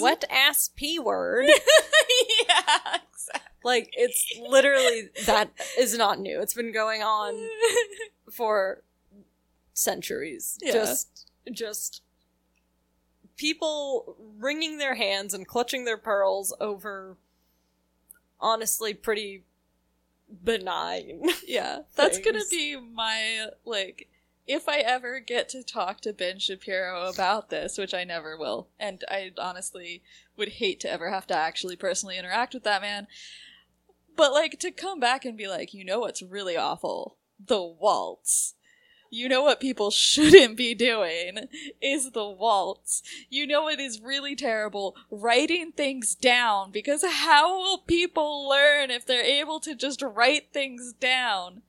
[0.00, 1.46] Wet ass p word.
[2.48, 3.50] yeah, exactly.
[3.64, 6.40] Like it's literally that is not new.
[6.40, 7.34] It's been going on
[8.32, 8.82] for
[9.74, 10.58] centuries.
[10.62, 10.72] Yeah.
[10.72, 12.02] Just just
[13.36, 17.16] people wringing their hands and clutching their pearls over
[18.40, 19.44] honestly pretty
[20.44, 21.22] benign.
[21.46, 24.08] Yeah, that's gonna be my like.
[24.46, 28.68] If I ever get to talk to Ben Shapiro about this, which I never will,
[28.78, 30.02] and I honestly
[30.36, 33.06] would hate to ever have to actually personally interact with that man,
[34.16, 37.16] but like to come back and be like, you know what's really awful?
[37.44, 38.54] The waltz.
[39.10, 41.46] You know what people shouldn't be doing
[41.80, 43.02] is the waltz.
[43.30, 44.96] You know what is really terrible?
[45.10, 50.94] Writing things down because how will people learn if they're able to just write things
[50.94, 51.62] down?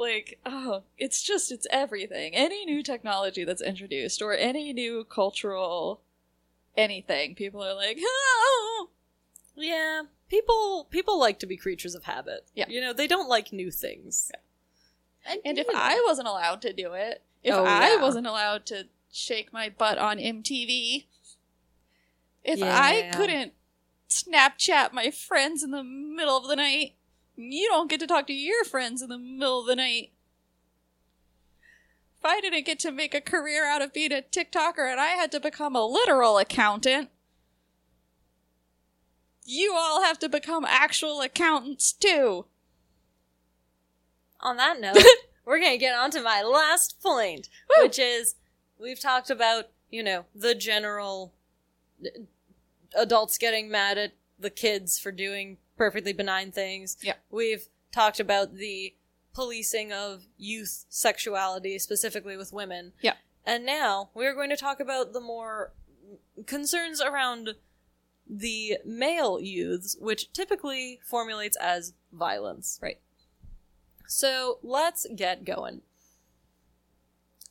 [0.00, 2.34] Like, oh, it's just, it's everything.
[2.34, 6.00] Any new technology that's introduced or any new cultural
[6.74, 8.88] anything, people are like, oh,
[9.56, 10.02] yeah.
[10.30, 12.46] People people like to be creatures of habit.
[12.54, 12.66] Yeah.
[12.68, 14.32] You know, they don't like new things.
[15.44, 15.66] And if.
[15.74, 18.00] I wasn't allowed to do it, if Oh, I yeah.
[18.00, 21.04] wasn't allowed to shake my butt on MTV,
[22.42, 23.52] if I couldn't
[24.08, 26.94] Snapchat my friends in the middle of the night,
[27.40, 30.12] you don't get to talk to your friends in the middle of the night.
[32.18, 35.08] If I didn't get to make a career out of being a TikToker and I
[35.08, 37.08] had to become a literal accountant,
[39.44, 42.46] you all have to become actual accountants too.
[44.40, 45.02] on that note,
[45.44, 47.84] we're going to get on to my last point, Woo!
[47.84, 48.34] which is
[48.78, 51.32] we've talked about, you know, the general
[52.04, 52.20] uh,
[52.94, 56.98] adults getting mad at the kids for doing perfectly benign things.
[57.00, 57.14] Yeah.
[57.30, 58.94] We've talked about the
[59.32, 62.92] policing of youth sexuality, specifically with women.
[63.00, 63.14] Yeah.
[63.46, 65.72] And now we're going to talk about the more
[66.44, 67.54] concerns around
[68.28, 72.78] the male youths, which typically formulates as violence.
[72.82, 73.00] Right.
[74.06, 75.80] So let's get going.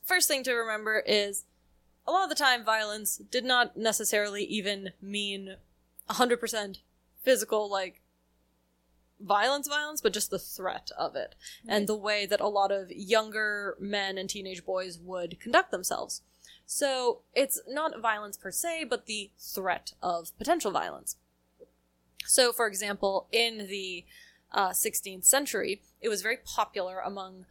[0.04, 1.46] First thing to remember is
[2.06, 5.56] a lot of the time violence did not necessarily even mean
[6.08, 6.78] 100%
[7.24, 8.02] physical, like
[9.20, 11.34] violence, violence, but just the threat of it
[11.68, 16.22] and the way that a lot of younger men and teenage boys would conduct themselves.
[16.66, 21.16] So it's not violence per se, but the threat of potential violence.
[22.26, 24.04] So, for example, in the
[24.52, 27.46] uh, 16th century, it was very popular among,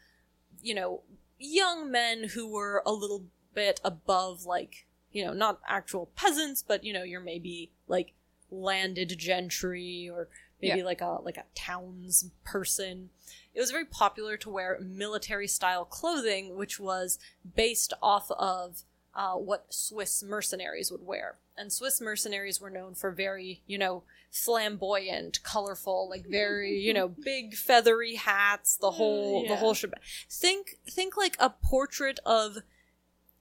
[0.61, 1.01] you know,
[1.37, 6.83] young men who were a little bit above, like, you know, not actual peasants, but,
[6.83, 8.13] you know, you're maybe like
[8.51, 10.29] landed gentry or
[10.61, 10.85] maybe Yeah.
[10.85, 13.09] like a like a towns person.
[13.53, 17.17] It was very popular to wear military style clothing, which was
[17.55, 18.83] based off of
[19.15, 21.37] uh, what Swiss mercenaries would wear.
[21.57, 27.07] And Swiss mercenaries were known for very, you know, flamboyant, colorful, like very, you know,
[27.23, 29.99] big feathery hats, the whole the whole shebang.
[30.29, 32.59] Think think like a portrait of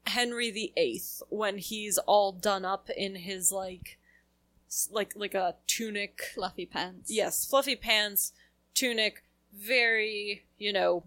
[0.06, 3.98] Henry VIII when he's all done up in his like
[4.92, 7.10] like like a tunic Fluffy pants.
[7.10, 8.32] yes, fluffy pants,
[8.74, 11.04] tunic, very, you know,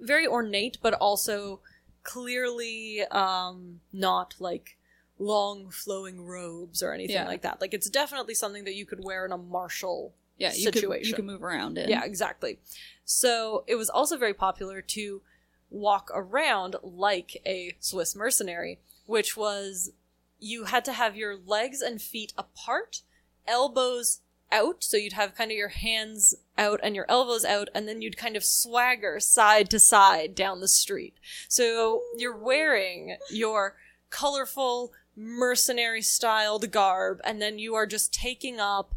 [0.00, 1.60] very ornate, but also
[2.02, 4.76] clearly um, not like
[5.18, 7.26] long flowing robes or anything Yeah.
[7.26, 7.60] like that.
[7.60, 10.80] Like it's definitely something that you could wear in a martial Yeah, you could, you
[10.82, 11.16] situation.
[11.16, 11.88] could move around in.
[11.88, 12.58] yeah, exactly.
[13.04, 15.22] So it was also very popular to
[15.70, 19.92] walk around like a Swiss mercenary, which was
[20.38, 23.02] you had to have your legs and feet apart,
[23.46, 24.20] elbows
[24.52, 28.02] out, so you'd have kind of your hands out and your elbows out, and then
[28.02, 31.14] you'd kind of swagger side to side down the street.
[31.48, 33.76] So you're wearing your
[34.10, 38.94] colorful mercenary styled garb, and then you are just taking up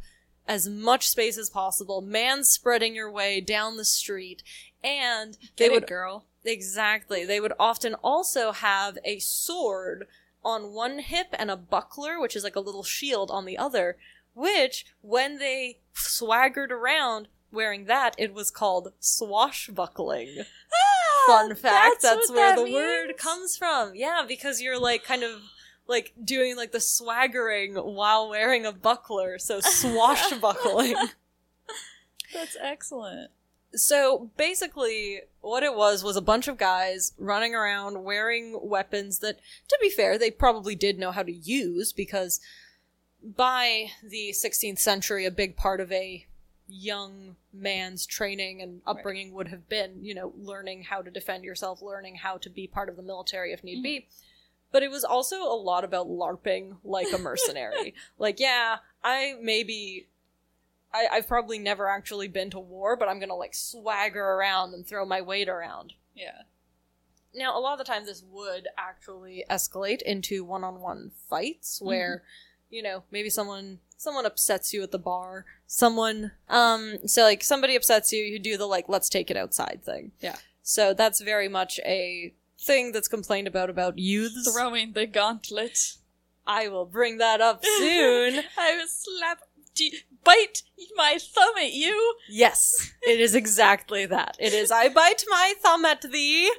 [0.48, 4.44] as much space as possible, man spreading your way down the street,
[4.84, 6.26] and they Get would it, girl.
[6.44, 7.26] Exactly.
[7.26, 10.08] They would often also have a sword
[10.44, 13.98] on one hip and a buckler, which is like a little shield on the other,
[14.34, 20.38] which, when they swaggered around wearing that, it was called swashbuckling.
[20.40, 23.94] Ah, Fun fact, that's, what where that the word comes from.
[23.96, 25.42] Yeah, because you're like kind of
[25.88, 30.96] like doing like the swaggering while wearing a buckler, so swashbuckling.
[32.34, 33.32] That's excellent.
[33.74, 39.40] So basically, what it was was a bunch of guys running around wearing weapons that,
[39.68, 42.40] to be fair, they probably did know how to use because
[43.24, 46.26] by the 16th century, a big part of a
[46.68, 51.82] young man's training and upbringing would have been, you know, learning how to defend yourself,
[51.82, 54.00] learning how to be part of the military if need be.
[54.00, 54.26] Mm-hmm.
[54.72, 57.96] But it was also a lot about LARPing like a mercenary.
[58.20, 60.09] like, yeah, I maybe
[60.94, 64.86] I, I've probably never actually been to war, but I'm gonna like swagger around and
[64.86, 65.94] throw my weight around.
[66.16, 66.44] Yeah.
[67.34, 72.24] Now, a lot of the time, this would actually escalate into one-on-one fights where,
[72.72, 75.46] you know, maybe someone someone upsets you at the bar.
[75.68, 79.82] Someone, um, so like somebody upsets you, you do the like let's take it outside
[79.84, 80.12] thing.
[80.20, 80.38] Yeah.
[80.64, 84.52] So that's very much a thing that's complained about about youths.
[84.52, 85.98] Throwing the gauntlet.
[86.48, 88.44] I will bring that up soon.
[88.58, 89.42] I will slap,
[90.24, 90.64] bite
[90.96, 92.16] my thumb at you.
[92.30, 94.38] Yes, it is exactly that.
[94.40, 96.52] It is I bite my thumb at thee,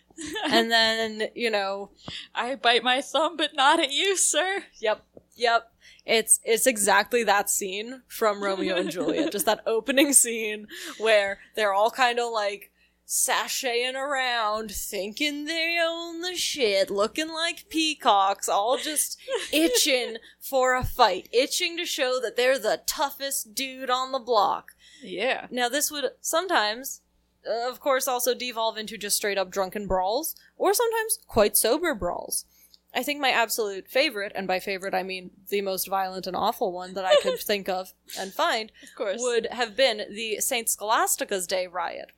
[0.50, 1.90] and then, you know,
[2.34, 4.64] I bite my thumb, but not at you, sir.
[4.80, 5.68] yep, yep.
[6.04, 9.30] It's it's exactly that scene from Romeo and Juliet.
[9.36, 10.66] Just that opening scene
[10.98, 12.71] where they're all kind of like
[13.12, 19.18] sashaying around, thinking they own the shit, looking like peacocks, all just
[19.52, 24.72] itching for a fight, itching to show that they're the toughest dude on the block.
[25.02, 25.46] Yeah.
[25.50, 27.02] Now, this would sometimes,
[27.46, 31.94] uh, of course, also devolve into just straight up drunken brawls, or sometimes quite sober
[31.94, 32.46] brawls.
[32.94, 36.72] I think my absolute favorite, and by favorite I mean the most violent and awful
[36.72, 39.16] one that I could think of and find, Of course.
[39.18, 40.68] would have been the St.
[40.68, 42.12] Scholastica's Day riot,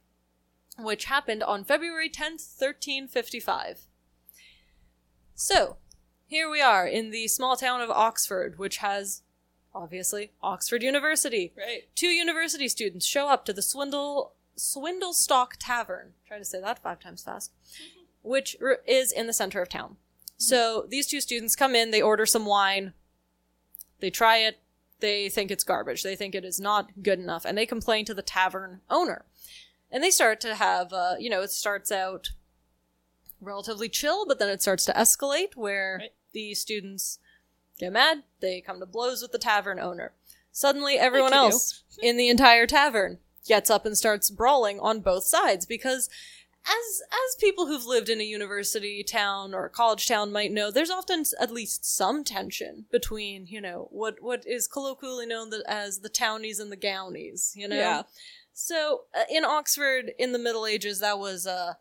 [0.79, 3.83] which happened on February 10th, 1355.
[5.35, 5.77] So,
[6.27, 9.23] here we are in the small town of Oxford, which has,
[9.75, 11.83] obviously, Oxford University Right.
[11.95, 16.15] two university students show up to the Swindle Swindlestock Tavern.
[16.27, 17.53] Try to say that five times fast.
[17.53, 18.01] Mm-hmm.
[18.23, 19.97] Which r- is in the center of town.
[20.37, 20.91] So mm-hmm.
[20.91, 22.95] these two students come in, they order some wine,
[24.01, 24.61] they try it,
[25.01, 28.15] they think it's garbage, they think it is not good enough, and they complain to
[28.15, 29.25] the tavern owner.
[29.95, 32.31] And they start to have, uh, you know, it starts out
[33.41, 36.13] relatively chill, but then it starts to escalate where Right.
[36.33, 37.21] the students
[37.79, 40.13] get mad, they come to blows with the tavern owner.
[40.51, 41.39] Suddenly, everyone do.
[41.39, 46.11] else in the entire tavern gets up and starts brawling on both sides because
[46.67, 50.73] as as people who've lived in a university town or a college town might know,
[50.73, 56.01] there's often at least some tension between, you know, what what is colloquially known as
[56.01, 57.77] the townies and the gownies, you know.
[57.77, 58.03] Yeah.
[58.55, 61.77] So uh, in Oxford in the Middle Ages, that was a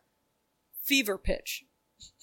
[0.82, 1.64] fever pitch.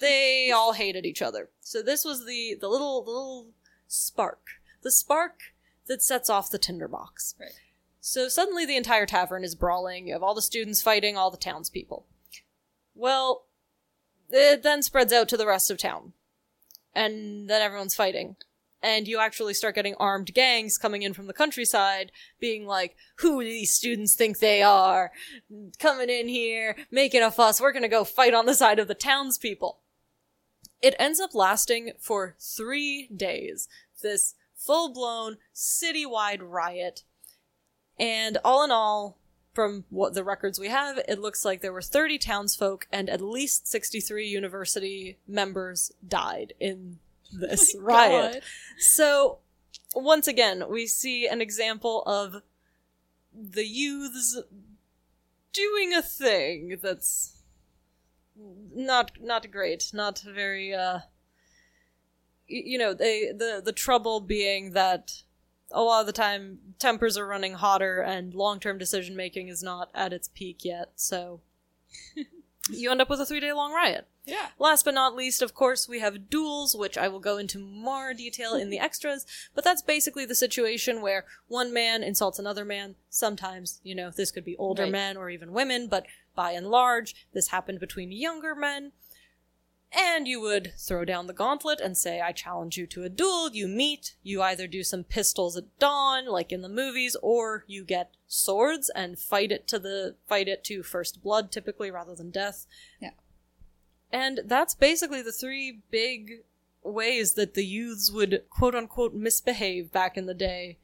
[0.01, 1.51] They all hated each other.
[1.61, 3.46] So this was the the little the little
[3.86, 4.48] spark,
[4.82, 5.40] the spark
[5.86, 7.34] that sets off the tinderbox.
[7.40, 7.53] Right.
[8.01, 10.09] So suddenly the entire tavern is brawling.
[10.09, 12.07] You have all the students fighting all the townspeople.
[12.94, 13.46] Well,
[14.28, 16.12] it then spreads out to the rest of town,
[16.94, 18.36] and then everyone's fighting.
[18.82, 23.42] And you actually start getting armed gangs coming in from the countryside, being like, who
[23.42, 25.12] do these students think they are?
[25.78, 28.94] Coming in here, making a fuss, we're gonna go fight on the side of the
[28.94, 29.78] townspeople.
[30.80, 33.68] It ends up lasting for three days.
[34.02, 37.02] This full blown citywide riot.
[37.98, 39.18] And all in all,
[39.52, 43.20] from what the records we have, it looks like there were 30 townsfolk and at
[43.20, 46.98] least 63 university members died in
[47.32, 48.34] this riot.
[48.34, 48.42] God.
[48.78, 49.38] So,
[49.94, 52.42] once again, we see an example of
[53.32, 54.40] the youths
[55.52, 57.42] doing a thing that's
[58.36, 61.00] not not great, not very uh
[62.46, 65.22] you know, they the the trouble being that
[65.70, 69.88] a lot of the time tempers are running hotter and long-term decision making is not
[69.94, 70.90] at its peak yet.
[70.96, 71.40] So
[72.70, 74.08] you end up with a 3-day long riot.
[74.30, 74.48] Yeah.
[74.58, 78.14] Last but not least, of course, we have duels, which I will go into more
[78.14, 82.94] detail in the extras, but that's basically the situation where one man insults another man.
[83.08, 84.92] Sometimes, you know, this could be older Right.
[84.92, 86.06] men or even women, but
[86.36, 88.92] by and large, this happened between younger men.
[89.92, 93.50] And you would throw down the gauntlet and say, I challenge you to a duel.
[93.52, 97.82] You meet, you either do some pistols at dawn, like in the movies, or you
[97.84, 102.30] get swords and fight it to the, fight it to first blood, typically, rather than
[102.30, 102.66] death.
[103.00, 103.10] Yeah.
[104.12, 106.42] And that's basically the three big
[106.82, 110.78] ways that the youths would quote unquote misbehave back in the day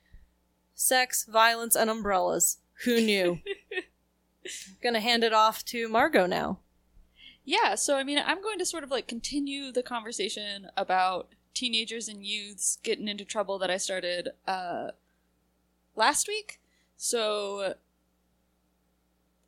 [0.74, 2.58] sex, violence, and umbrellas.
[2.84, 3.40] Who knew?
[4.82, 6.58] Gonna hand it off to Margot now.
[7.44, 12.08] Yeah, so I mean, I'm going to sort of like continue the conversation about teenagers
[12.08, 14.88] and youths getting into trouble that I started uh,
[15.94, 16.60] last week.
[16.96, 17.74] So,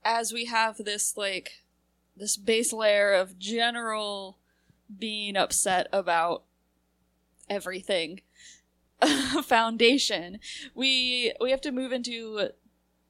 [0.05, 1.65] as we have this like
[2.19, 4.39] this base layer of general
[4.99, 6.45] being upset about
[7.49, 8.21] everything
[9.45, 10.39] foundation,
[10.75, 12.51] we we have to move into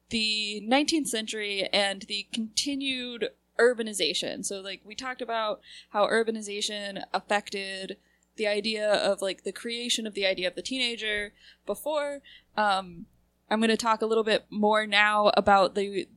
[0.09, 3.29] the 19th century and the continued
[3.59, 4.45] urbanization.
[4.45, 7.97] So like we talked about how urbanization affected
[8.37, 11.33] the idea of like the creation of the idea of the teenager
[11.65, 12.21] before.
[12.55, 13.05] Um,
[13.51, 16.07] I'm going to talk a little bit more now about the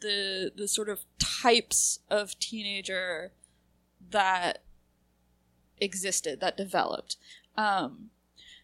[0.00, 3.32] the the sort of types of teenager
[4.10, 4.62] that
[5.78, 7.16] existed that developed.
[7.56, 8.10] Um,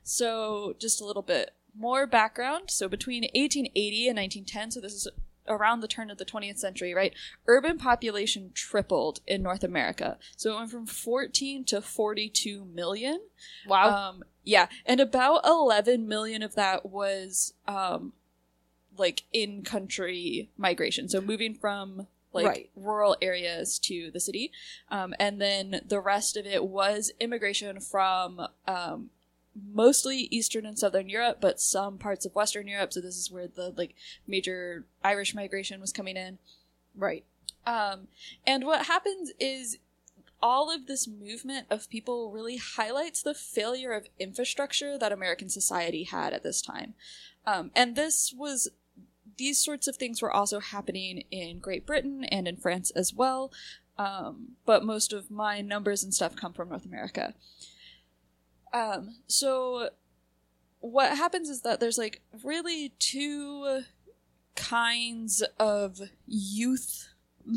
[0.02, 2.70] so just a little bit more background.
[2.70, 5.08] So between 1880 and 1910, so this is
[5.48, 7.14] around the turn of the 20th century, right?
[7.46, 10.18] Urban population tripled in North America.
[10.36, 13.20] So it went from 14 to 42 million.
[13.66, 14.10] Wow.
[14.10, 18.12] Um, yeah, and about 11 million of that was um,
[18.96, 21.08] like in country migration.
[21.08, 22.70] So moving from like Right.
[22.74, 24.52] rural areas to the city.
[24.90, 29.10] Um, and then the rest of it was immigration from um,
[29.70, 32.92] mostly Eastern and Southern Europe, but some parts of Western Europe.
[32.94, 33.94] So this is where the like
[34.26, 36.38] major Irish migration was coming in.
[36.94, 37.24] right.
[37.64, 38.08] Um,
[38.46, 39.78] and what happens is
[40.42, 46.02] all of this movement of people really highlights the failure of infrastructure that American society
[46.02, 46.94] had at this time.
[47.46, 48.68] Um, and this was,
[49.36, 53.52] these sorts of things were also happening in Great Britain and in France as well.
[53.98, 57.34] Um, but most of my numbers and stuff come from North America.
[58.72, 59.90] Um, so
[60.80, 63.82] what happens is that there's like really two
[64.56, 67.08] kinds of youth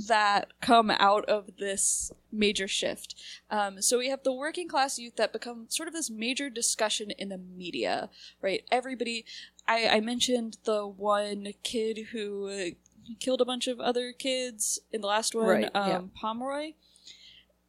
[0.07, 3.15] that come out of this major shift.
[3.49, 7.11] Um, so we have the working class youth that become sort of this major discussion
[7.11, 8.09] in the media,
[8.41, 8.63] right?
[8.71, 9.25] Everybody,
[9.67, 15.01] I, I mentioned the one kid who uh, killed a bunch of other kids in
[15.01, 16.01] the last one, Right, um, yeah.
[16.19, 16.73] Pomeroy,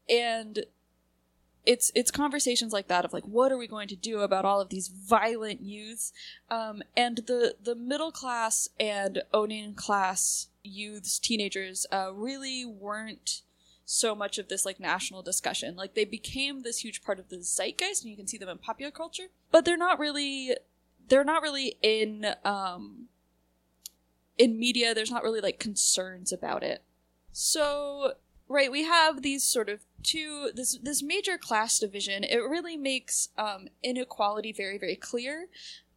[0.08, 0.64] and
[1.64, 4.60] it's it's conversations like that of like what are we going to do about all
[4.60, 6.12] of these violent youths
[6.50, 13.42] um, and the the middle class and owning class youths teenagers uh, really weren't
[13.86, 15.76] so much of this like national discussion.
[15.76, 18.58] Like they became this huge part of the zeitgeist and you can see them in
[18.58, 20.56] popular culture, but they're not really
[21.08, 23.08] they're not really in um
[24.38, 26.82] in media there's not really like concerns about it.
[27.32, 28.14] So,
[28.48, 32.24] right, we have these sort of two this this major class division.
[32.24, 35.48] It really makes um inequality very very clear.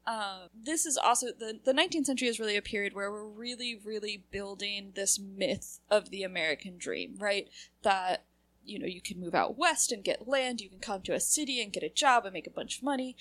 [0.05, 3.79] Uh, this is also the the 19th century is really a period where we're really
[3.83, 7.47] really building this myth of the American dream, right?
[7.83, 8.25] That
[8.65, 11.19] you know you can move out west and get land, you can come to a
[11.19, 13.15] city and get a job and make a bunch of money,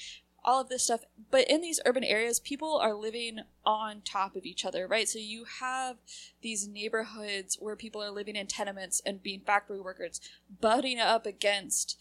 [0.48, 1.04] all of this stuff.
[1.30, 5.06] But in these urban areas, people are living on top of each other, right?
[5.06, 5.98] So you have
[6.40, 10.22] these neighborhoods where people are living in tenements and being factory workers,
[10.58, 12.00] butting up against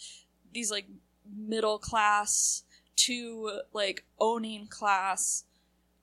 [0.54, 0.86] these like
[1.30, 2.64] middle class
[2.96, 5.44] to like owning class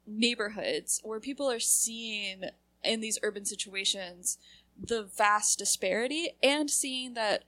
[0.06, 2.44] neighborhoods where people are seeing
[2.82, 4.36] in these urban situations
[4.78, 7.44] the vast disparity and seeing that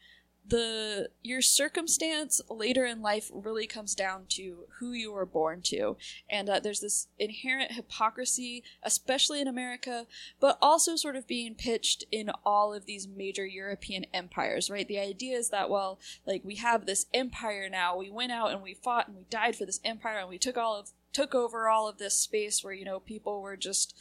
[0.49, 5.97] the your circumstance later in life really comes down to who you were born to.
[6.31, 10.07] And uh, there's this inherent hypocrisy especially in america
[10.41, 14.87] but also sort of being pitched in all of these major european empires right?
[14.87, 17.97] The idea is that well like we have this empire now.
[17.97, 20.57] We went out and we fought and we died for this empire and we took
[20.57, 23.95] all of took over all of this space where you know people were just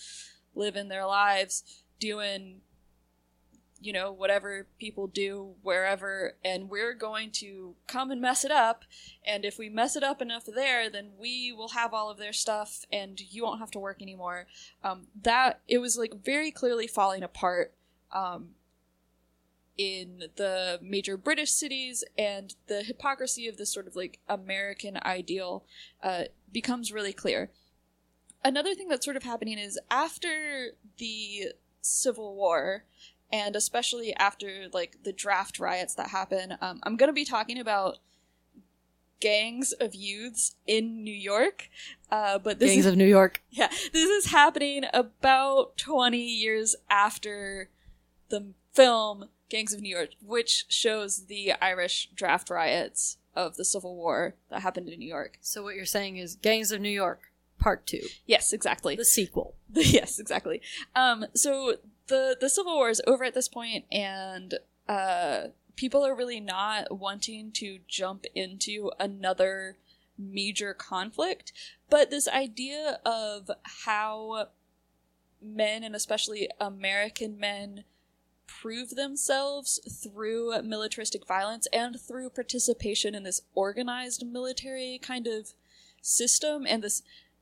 [0.53, 1.63] living their lives
[1.99, 2.61] doing
[3.85, 8.83] you know, whatever people do wherever, and we're going to come and mess it up.
[9.25, 12.33] And if we mess it up enough there, then we will have all of their
[12.33, 14.47] stuff and you won't have to work anymore.
[14.83, 17.73] Um, that, it was like very clearly falling apart.
[18.11, 18.49] Um,
[19.77, 25.65] in the major British cities, and the hypocrisy of this sort of like American ideal
[26.01, 27.51] uh, becomes really clear.
[28.41, 31.47] Another thing that's sort of happening is after the
[31.81, 32.83] Civil War,
[33.31, 37.59] and especially after like the draft riots that happen um, i'm going to be talking
[37.59, 37.97] about
[39.19, 41.69] gangs of youths in new york
[42.11, 43.41] uh, but this Gangs is, of New York.
[43.49, 47.69] yeah this is happening about 20 years after
[48.29, 53.95] the film gangs of new york which shows the irish draft riots of the civil
[53.95, 57.31] war that happened in new york So what you're saying is Gangs of New York
[57.57, 59.55] Part 2, yes exactly the sequel.
[59.73, 60.61] yes, exactly.
[60.95, 61.75] Um, so
[62.07, 64.55] the the Civil War is over at this point, and
[64.87, 69.77] uh, people are really not wanting to jump into another
[70.17, 71.51] major conflict.
[71.89, 73.51] But this idea of
[73.85, 74.47] how
[75.41, 77.83] men, and especially American men,
[78.47, 85.53] prove themselves through militaristic violence and through participation in this organized military kind of
[86.01, 87.01] system and this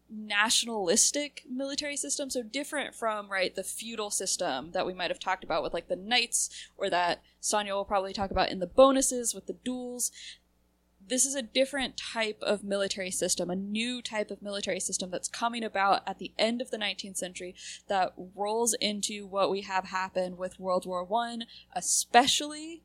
[0.09, 5.43] nationalistic military system so different from right the feudal system that we might have talked
[5.43, 9.33] about with like the knights or that Sonia will probably talk about in the bonuses
[9.33, 10.11] with the duels.
[11.05, 15.27] This is a different type of military system a new type of military system that's
[15.27, 17.55] coming about at the end of the 19th century
[17.87, 21.45] that rolls into what we have happened with world war one
[21.75, 22.83] especially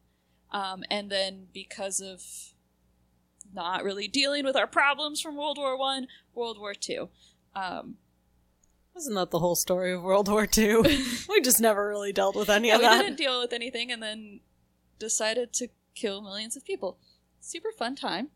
[0.50, 2.54] um, and then because of
[3.54, 6.06] not really dealing with our problems from World War One,
[6.38, 7.08] World War Two.
[7.54, 7.96] Um,
[8.94, 10.82] Wasn't that the whole story of World War II?
[11.28, 13.02] we just never really dealt with any yeah, of we that.
[13.02, 14.40] didn't deal with anything, and then
[14.98, 16.98] decided to kill millions of people.
[17.40, 18.28] Super fun time.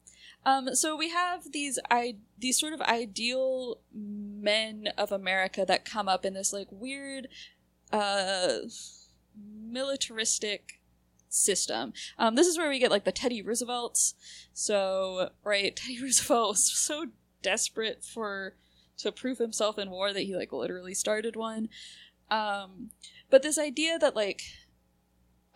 [0.45, 6.09] Um, so we have these I these sort of ideal men of America that come
[6.09, 7.29] up in this like weird,
[7.93, 8.59] uh,
[9.37, 10.81] militaristic
[11.29, 11.93] system.
[12.19, 14.15] Um, this is where we get like the Teddy Roosevelts.
[14.53, 17.07] So right, Teddy Roosevelt was so
[17.43, 18.55] desperate for
[18.99, 21.69] to prove himself in war that he like literally started one.
[22.31, 22.91] Um,
[23.31, 24.43] but this idea that like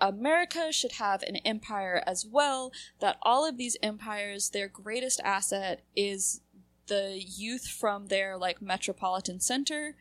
[0.01, 5.83] America should have an empire as well, that all of these empires, their greatest asset
[5.95, 6.43] is
[6.87, 9.97] the youth from their like metropolitan center,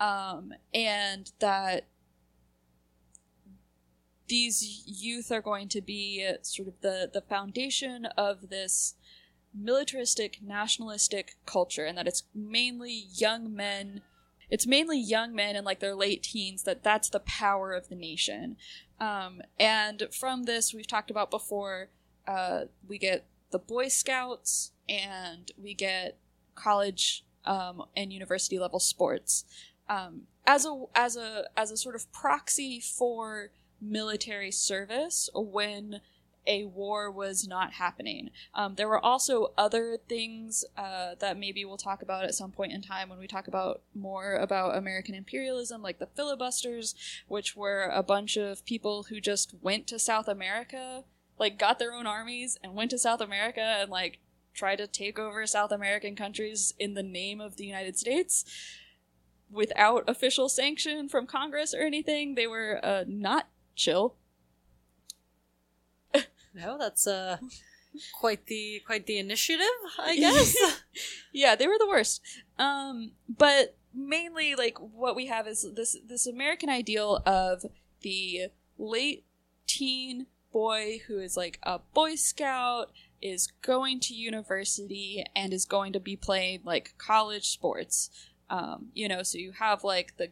[0.00, 1.86] um, and that
[4.28, 8.94] these youth are going to be sort of the the foundation of this
[9.56, 14.02] militaristic nationalistic culture and that it's mainly young men
[14.50, 17.94] it's mainly young men in like their late teens that that's the power of the
[17.94, 18.56] nation.
[19.00, 21.88] Um, and from this we've talked about before
[22.26, 26.18] uh, we get the boy scouts and we get
[26.54, 29.44] college um, and university level sports.
[29.88, 33.50] Um, as a as a as a sort of proxy for
[33.80, 36.00] military service when
[36.46, 38.30] a war was not happening.
[38.54, 42.72] Um, there were also other things uh, that maybe we'll talk about at some point
[42.72, 46.94] in time when we talk about more about American imperialism, like the filibusters,
[47.28, 51.04] which were a bunch of people who just went to South America,
[51.38, 54.18] like got their own armies and went to South America and like
[54.52, 58.44] tried to take over South American countries in the name of the United States
[59.50, 62.34] without official sanction from Congress or anything.
[62.34, 64.16] They were uh, not chill.
[66.54, 67.38] No, that's uh
[68.12, 69.66] quite the quite the initiative,
[69.98, 70.56] I guess.
[71.32, 72.22] yeah, they were the worst.
[72.58, 77.64] Um, but mainly, like what we have is this this American ideal of
[78.02, 78.48] the
[78.78, 79.24] late
[79.66, 85.92] teen boy who is like a boy scout is going to university and is going
[85.92, 88.10] to be playing like college sports
[88.50, 90.28] um, you know so you have like the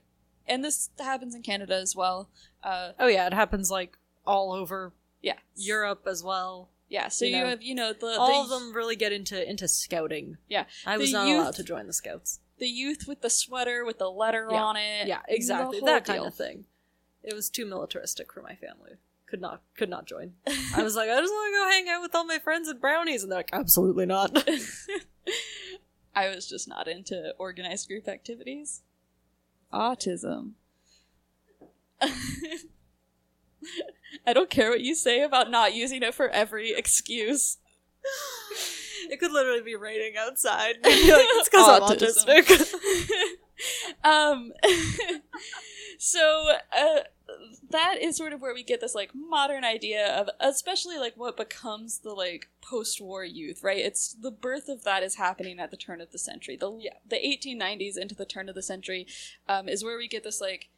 [0.47, 2.29] and this happens in canada as well
[2.63, 4.93] uh, oh yeah, it happens like all over
[5.23, 6.69] yeah Europe as well.
[6.89, 9.13] yeah so you you, know, have you know the all the, of them really get
[9.13, 10.37] into into scouting.
[10.49, 10.65] Yeah.
[10.87, 12.41] I was not youth- allowed to join the scouts.
[12.59, 14.63] the youth with the sweater with the letter Yeah.
[14.63, 16.65] on it Yeah, exactly that kind of thing.
[17.23, 18.93] It was too militaristic for my family.
[19.27, 20.35] Could not could not join.
[20.77, 22.81] I was like, I just want to go hang out with all my friends at
[22.81, 24.45] brownies, and they're like, absolutely not.
[26.15, 28.83] I was just not into organized group activities.
[29.73, 30.53] Autism.
[34.27, 37.59] I don't care what you say about not using it for every excuse.
[39.11, 40.77] it could literally be raining outside.
[40.85, 42.75] it's because I'm autistic.
[44.05, 44.53] um
[45.99, 47.01] so uh
[47.71, 51.37] that is sort of where we get this like modern idea of especially like what
[51.37, 55.77] becomes the like post-war youth right it's the birth of that is happening at the
[55.77, 56.95] turn of the century the Yeah.
[57.09, 59.07] the 1890s into the turn of the century
[59.49, 60.69] um is where we get this like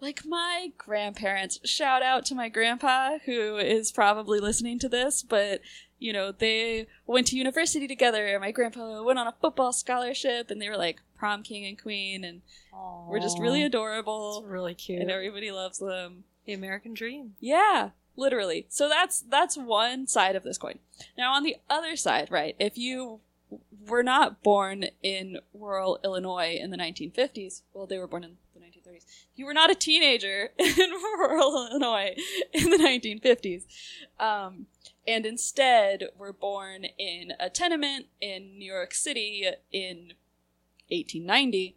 [0.00, 5.60] like my grandparents shout out to my grandpa who is probably listening to this but
[5.98, 10.60] you know they went to university together my grandpa went on a football scholarship and
[10.60, 12.42] they were like prom king and queen and
[13.08, 15.00] we're just really adorable really cute.
[15.00, 17.34] and everybody loves them the American dream.
[17.40, 20.78] yeah literally so that's that's one side of this coin
[21.16, 23.20] now on the other side right if you
[23.86, 28.36] were not born in rural illinois in the 1950s well they were born in
[28.86, 32.14] the 1930s you were not a teenager in rural illinois
[32.52, 33.64] in the 1950s
[34.20, 34.66] um,
[35.06, 40.12] and instead were born in a tenement in new york city in
[40.88, 41.76] 1890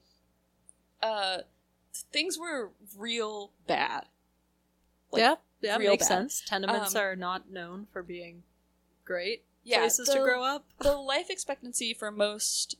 [1.02, 1.40] uh,
[2.12, 4.06] things were real bad
[5.12, 6.16] Like, yeah, yeah, real makes bad.
[6.30, 6.44] sense.
[6.46, 8.44] Tenements Um, are not known for being
[9.06, 10.66] great yeah, places to grow up.
[10.80, 12.76] the life expectancy for most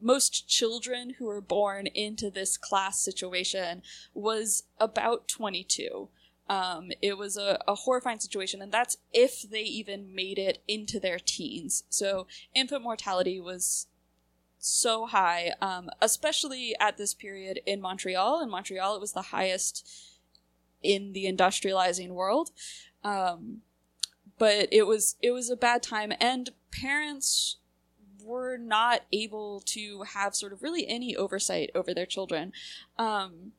[0.00, 3.82] most children who were born into this class situation
[4.14, 6.08] was about 22
[6.48, 11.00] um, it was a, a horrifying situation and that's if they even made it into
[11.00, 11.84] their teens.
[11.88, 13.88] So infant mortality was
[14.58, 18.40] so high um, especially at this period in montreal.
[18.42, 19.88] In montreal it was the highest
[20.82, 22.50] in the industrializing world.
[23.02, 23.62] Um,
[24.38, 27.56] but it was it was a bad time and parents
[28.26, 32.52] were not able to have sort of really any oversight over their children.
[32.98, 33.52] Um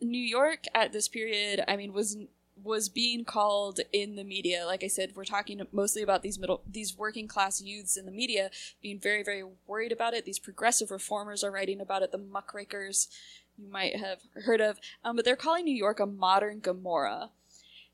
[0.00, 2.16] new york at this period i mean was
[2.62, 4.64] was being called in the media.
[4.66, 8.12] Like i said we're talking mostly about these middle these working class youths in the
[8.12, 8.50] media
[8.82, 10.24] being very very worried about it.
[10.24, 13.08] These progressive reformers are writing about it the muckrakers
[13.56, 14.78] you might have heard of.
[15.04, 17.30] Um, but they're calling new york a modern gomorrah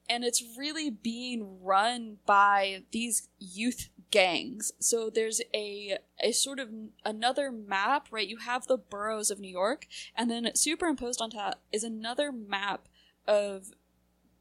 [0.08, 4.72] and it's really being run by these youth gangs.
[4.78, 6.68] So there's a a sort of
[7.04, 8.26] another map, right?
[8.26, 12.88] You have the boroughs of New York, and then superimposed on top is another map
[13.26, 13.72] of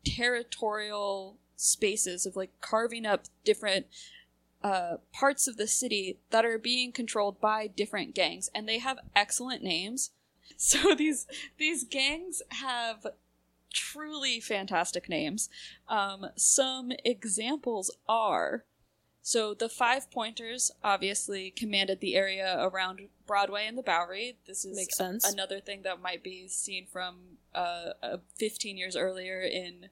[0.05, 3.87] territorial spaces of like carving up different
[4.63, 8.99] uh, parts of the city that are being controlled by different gangs, and they have
[9.15, 10.11] excellent names.
[10.57, 11.25] So these
[11.57, 13.07] these gangs have
[13.73, 15.49] truly fantastic names.
[15.89, 18.63] Um, some examples are
[19.25, 24.35] so the Five Pointers obviously commanded the area around Broadway and the Bowery.
[24.45, 25.23] This is Makes sense.
[25.23, 29.87] another thing that might be seen from uh, uh, 15 years earlier in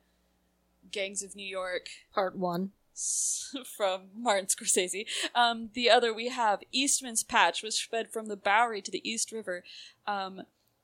[0.91, 2.71] Gangs of New York Part one.
[3.77, 5.05] from Martin Scorsese.
[5.33, 9.31] Um, the other we have Eastman's Patch, which fed from the Bowery to the East
[9.31, 9.63] River.
[10.05, 10.41] Um,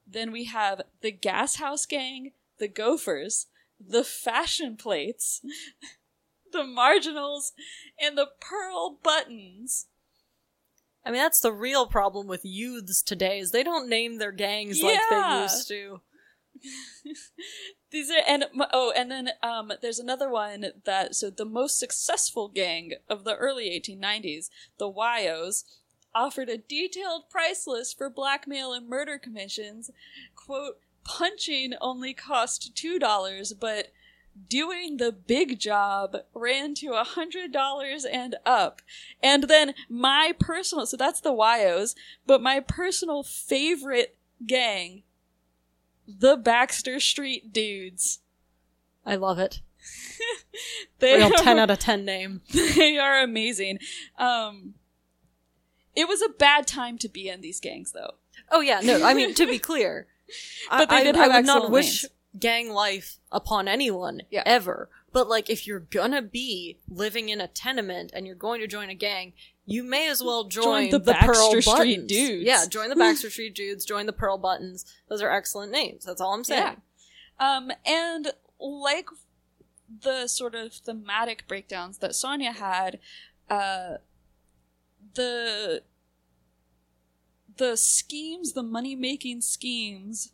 [0.09, 3.47] then we have the Gas House Gang, the Gophers,
[3.79, 5.41] the Fashion Plates,
[6.51, 7.53] the Marginals,
[7.99, 9.87] and the Pearl Buttons.
[11.05, 14.81] I mean, that's the real problem with youths today is they don't name their gangs
[14.83, 16.01] like they used to.
[17.91, 22.49] These are and oh, and then um, there's another one that so the most successful
[22.49, 25.63] gang of the early 1890s, the Whyos,
[26.13, 29.89] offered a detailed price list for blackmail and murder commissions.
[30.35, 33.87] Quote: Punching only cost two dollars, but
[34.49, 38.81] doing the big job ran to a hundred dollars and up.
[39.23, 41.95] And then my personal so that's the Whyos,
[42.25, 45.03] but my personal favorite gang
[46.07, 48.19] the Baxter Street Dudes.
[49.05, 49.61] I love it.
[50.99, 52.41] they Real are, 10 out of 10 name.
[52.51, 53.79] They are amazing.
[54.17, 54.75] Um,
[55.95, 58.15] it was a bad time to be in these gangs, though.
[58.49, 60.07] Oh, yeah, no, I mean, to be clear,
[60.69, 62.13] But I, did I, have I would not wish names.
[62.39, 64.43] gang life upon anyone, Yeah.
[64.45, 64.89] ever.
[65.13, 68.89] But, like, if you're gonna be living in a tenement and you're going to join
[68.89, 69.33] a gang,
[69.65, 72.07] you may as well join, the the, Baxter Pearl Street Buttons.
[72.07, 72.43] Dudes.
[72.45, 74.85] Yeah, join the Baxter Street Dudes, join the Pearl Buttons.
[75.09, 76.05] Those are excellent names.
[76.05, 76.77] That's all I'm saying.
[77.39, 79.07] Um, and like
[80.01, 82.99] the sort of thematic breakdowns that Sonia had,
[83.49, 83.95] uh,
[85.15, 85.83] the
[87.57, 90.31] the schemes, the money making schemes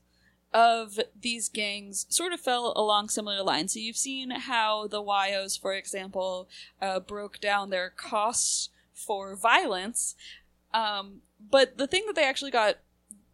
[0.53, 3.73] of these gangs sort of fell along similar lines.
[3.73, 6.47] So you've seen how the Whyos, for example,
[6.81, 10.15] uh, broke down their costs for violence.
[10.73, 11.21] Um,
[11.51, 12.75] but the thing that they actually got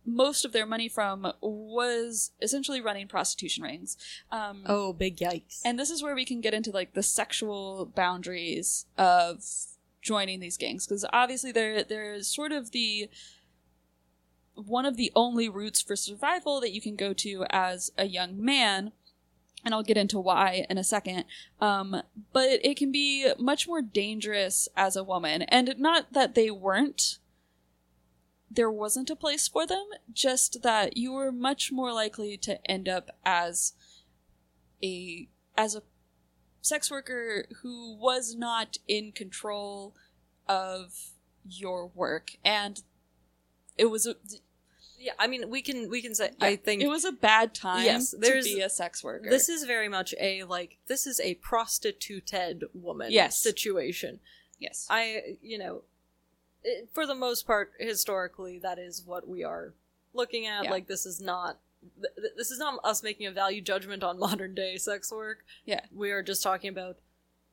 [0.05, 3.97] most of their money from was essentially running prostitution rings.
[4.31, 5.61] Um, Oh, big yikes.
[5.65, 9.43] and this is where we can get into like the sexual boundaries of
[10.01, 13.09] joining these gangs because obviously there there's sort of the
[14.67, 18.43] one of the only routes for survival that you can go to as a young
[18.43, 18.91] man
[19.63, 21.25] and I'll get into why in a second.
[21.59, 22.01] Um,
[22.31, 25.41] but it can be much more dangerous as a woman.
[25.43, 27.19] And not that they weren't,
[28.49, 32.87] there wasn't a place for them, just that you were much more likely to end
[32.87, 33.73] up as
[34.81, 35.83] a as a
[36.61, 39.93] sex worker who was not in control
[40.47, 41.11] of
[41.45, 42.83] your work and
[43.77, 44.07] it was
[44.99, 47.85] yeah, I mean, we can we can say I think it was a bad time
[47.85, 51.35] Yes, to be a sex worker This is very much a like this is a
[51.35, 53.41] prostituted woman Yes.
[53.41, 54.19] situation.
[54.59, 55.83] yes I you know
[56.63, 59.73] it, for the most part historically that is what we are
[60.13, 60.71] looking at Yeah.
[60.71, 61.59] like this is not
[62.01, 65.45] th- this is not us making a value judgment on modern day sex work.
[65.65, 65.81] Yeah.
[65.95, 66.97] We are just talking about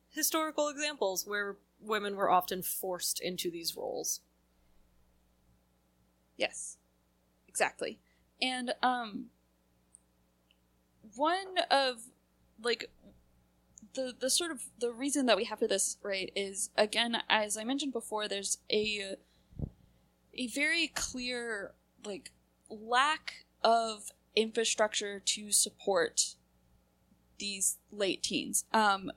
[0.08, 4.20] historical examples where women were often forced into these roles.
[6.36, 6.76] Yes,
[7.56, 7.98] exactly.
[8.42, 9.26] And um,
[11.14, 12.02] one of
[12.62, 12.90] like
[13.94, 17.56] the the sort of the reason that we have for this right is again as
[17.56, 19.16] I mentioned before, there's a
[20.34, 21.72] a very clear
[22.04, 22.30] like
[22.68, 26.34] lack of infrastructure to support
[27.38, 28.66] these late teens.
[28.74, 29.10] Um,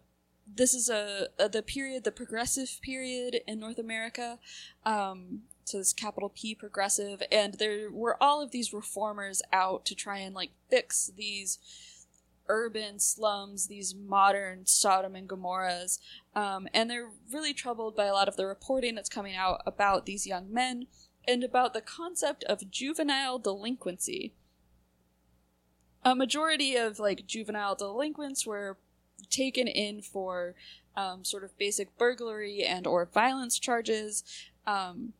[0.55, 4.39] this is a, a the period, the progressive period in North America.
[4.85, 5.41] Um,
[5.77, 10.35] this capital P progressive, and there were all of these reformers out to try and
[10.35, 11.59] like fix these
[12.47, 15.99] urban slums, these modern Sodom and Gomorrahs,
[16.35, 20.05] um, and they're really troubled by a lot of the reporting that's coming out about
[20.05, 20.87] these young men
[21.27, 24.33] and about the concept of juvenile delinquency.
[26.03, 28.77] A majority of like juvenile delinquents were
[29.29, 30.55] taken in for
[30.95, 34.23] um, sort of basic burglary and or violence charges.
[34.65, 35.13] Um,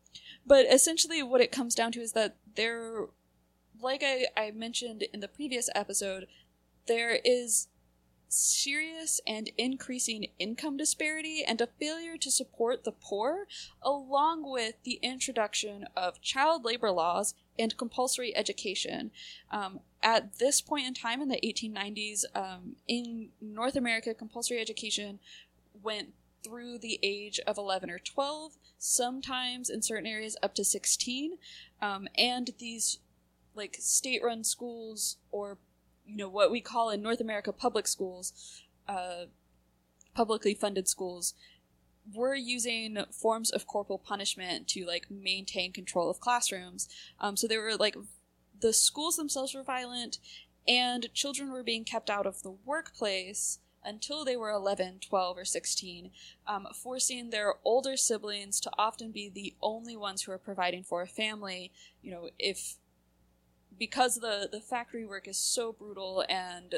[0.46, 3.06] but essentially, what it comes down to is that there,
[3.80, 6.26] like I, I mentioned in the previous episode,
[6.86, 7.68] there is
[8.30, 13.46] serious and increasing income disparity and a failure to support the poor,
[13.82, 19.10] along with the introduction of child labor laws and compulsory education.
[19.50, 25.18] Um, at this point in time in the 1890s, um, in North America, compulsory education
[25.82, 31.38] went through the age of 11 or 12, sometimes in certain areas up to 16.
[31.80, 32.98] Um, and these
[33.54, 35.58] like state run schools or
[36.06, 39.26] you know what we call in North America public schools, uh,
[40.14, 41.34] publicly funded schools,
[42.12, 46.88] were using forms of corporal punishment to like maintain control of classrooms.
[47.20, 47.96] Um, so they were like
[48.60, 50.18] the schools themselves were violent,
[50.66, 55.44] and children were being kept out of the workplace until they were 11, 12, or
[55.44, 56.10] 16,
[56.46, 61.02] um, forcing their older siblings to often be the only ones who are providing for
[61.02, 61.72] a family.
[62.02, 62.76] You know, if
[63.78, 66.76] because the the factory work is so brutal and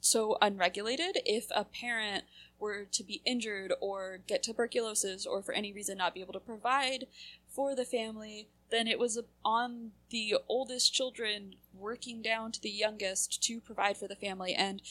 [0.00, 2.24] so unregulated, if a parent
[2.58, 6.40] were to be injured or get tuberculosis or for any reason not be able to
[6.40, 7.06] provide
[7.48, 13.42] for the family, then it was on the oldest children working down to the youngest
[13.42, 14.54] to provide for the family.
[14.54, 14.82] And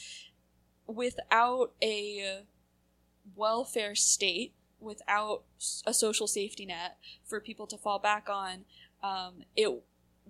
[0.86, 2.42] without a
[3.34, 5.42] welfare state, without
[5.86, 8.64] a social safety net for people to fall back on,
[9.02, 9.82] um, it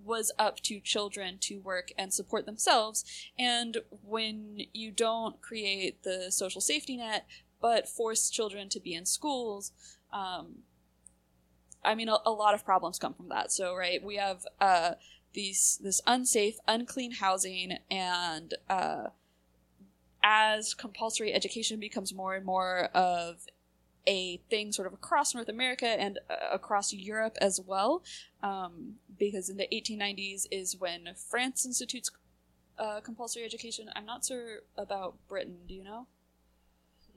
[0.03, 3.03] was up to children to work and support themselves.
[3.37, 7.25] And when you don't create the social safety net,
[7.59, 9.71] but force children to be in schools,
[10.13, 10.59] um,
[11.83, 13.51] I mean, a, a, lot of problems come from that.
[13.51, 14.91] So, right, we have uh,
[15.33, 19.07] these this unsafe, unclean housing, and uh,
[20.27, 23.45] as compulsory education becomes more and more of
[24.05, 28.03] a thing sort of across North America and uh, across Europe as well,
[28.43, 32.11] um, because in the 1890s is when France institutes
[32.77, 33.89] uh, compulsory education.
[33.95, 35.59] I'm not sure about Britain.
[35.65, 36.07] Do you know?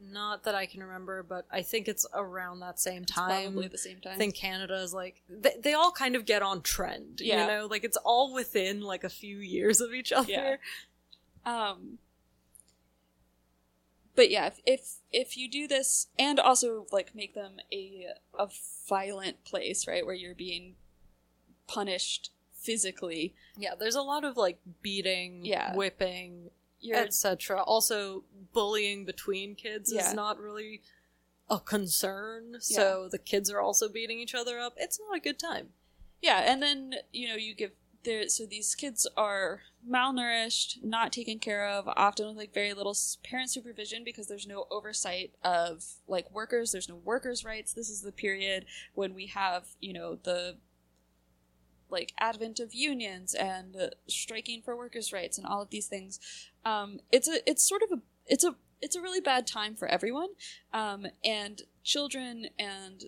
[0.01, 3.53] Not that I can remember, but I think it's around that same It's time.
[3.53, 4.15] probably the same time.
[4.15, 7.21] I think Canada is like they, they all kind of get on trend.
[7.21, 7.43] Yeah.
[7.43, 10.31] You know, like it's all within like a few years of each other.
[10.31, 10.57] Yeah.
[11.45, 11.99] Um,
[14.17, 18.07] but yeah, if, if if you do this and also like make them a
[18.39, 18.49] a
[18.89, 20.75] violent place, right, where you're being
[21.67, 25.75] punished physically, Yeah, there's a lot of like beating, Yeah.
[25.75, 26.51] whipping,
[26.93, 27.63] etc.
[27.63, 30.09] Also, bullying between kids Yeah.
[30.09, 30.83] is not really
[31.49, 32.57] a concern.
[32.61, 34.75] So the kids are also beating each other up.
[34.77, 35.73] It's not a good time.
[36.23, 37.71] yeah, and then you know you give
[38.05, 42.97] there so these kids are malnourished, not taken care of, often with like very little
[43.23, 46.73] parent supervision because there's no oversight of like workers.
[46.73, 47.73] There's no workers' rights.
[47.73, 50.57] This is the period when we have you know the
[51.91, 56.21] like advent of unions and uh, striking for workers' rights and all of these things.
[56.65, 59.89] Um, it's a it's sort of a it's a it's a really bad time for
[59.89, 60.31] everyone,
[60.73, 63.05] um, and children and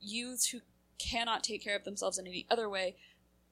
[0.00, 0.60] youths who
[0.98, 2.96] cannot take care of themselves in any other way,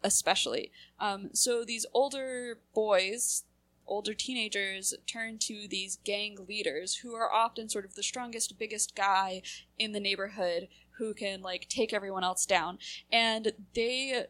[0.02, 0.72] especially.
[0.98, 3.44] Um, so these older boys,
[3.86, 8.94] older teenagers, turn to these gang leaders who are often sort of the strongest, biggest
[8.94, 9.42] guy
[9.78, 12.78] in the neighborhood who can like take everyone else down.
[13.10, 14.26] And they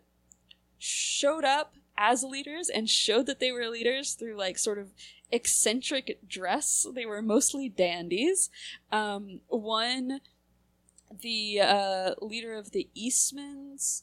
[0.79, 4.93] showed up as leaders and showed that they were leaders through like sort of
[5.31, 6.87] eccentric dress.
[6.95, 8.51] They were mostly dandies.
[8.91, 10.21] Um, one,
[11.21, 14.03] the uh, leader of the Eastmans,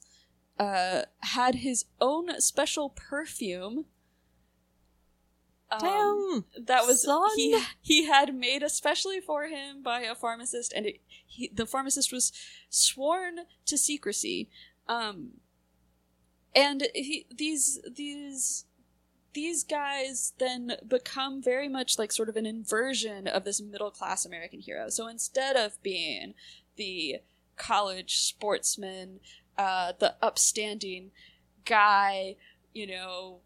[0.60, 3.86] uh, had his own special perfume.
[5.72, 6.66] Um, Damn.
[6.66, 7.30] that was Son.
[7.36, 12.12] he he had made especially for him by a pharmacist and it, he, the pharmacist
[12.12, 12.34] was
[12.72, 14.49] sworn to secrecy
[14.88, 15.34] um
[16.55, 18.66] and he these these
[19.36, 24.26] these guys then become very much like sort of an inversion of this middle class
[24.26, 26.34] american hero so instead of being
[26.78, 27.18] the
[27.57, 29.20] college sportsman
[29.60, 31.12] uh the upstanding
[31.66, 32.36] guy
[32.74, 33.41] you know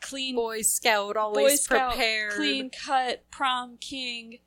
[0.00, 2.32] clean Boy Scout Boy always Scout, prepared.
[2.32, 4.40] clean cut, prom king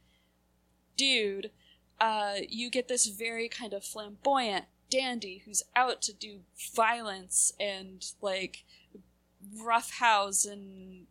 [0.98, 1.52] dude,
[2.00, 6.42] uh, you get this very kind of flamboyant dandy who's out to do
[6.76, 8.64] violence and like
[9.64, 11.08] roughhouse and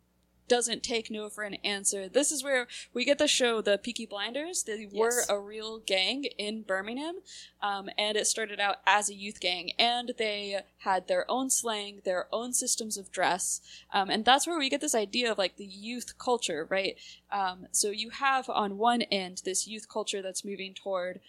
[0.47, 2.07] doesn't take no for an answer.
[2.07, 4.63] This is where we get the show The Peaky Blinders.
[4.63, 7.15] They were a real gang in Birmingham,
[7.61, 12.01] um, and it started out as a youth gang, and they had their own slang,
[12.03, 13.61] their own systems of dress,
[13.93, 16.97] um, and that's where we get this idea of like the youth culture, right?
[17.31, 21.19] Um, so you have on one end this youth culture that's moving toward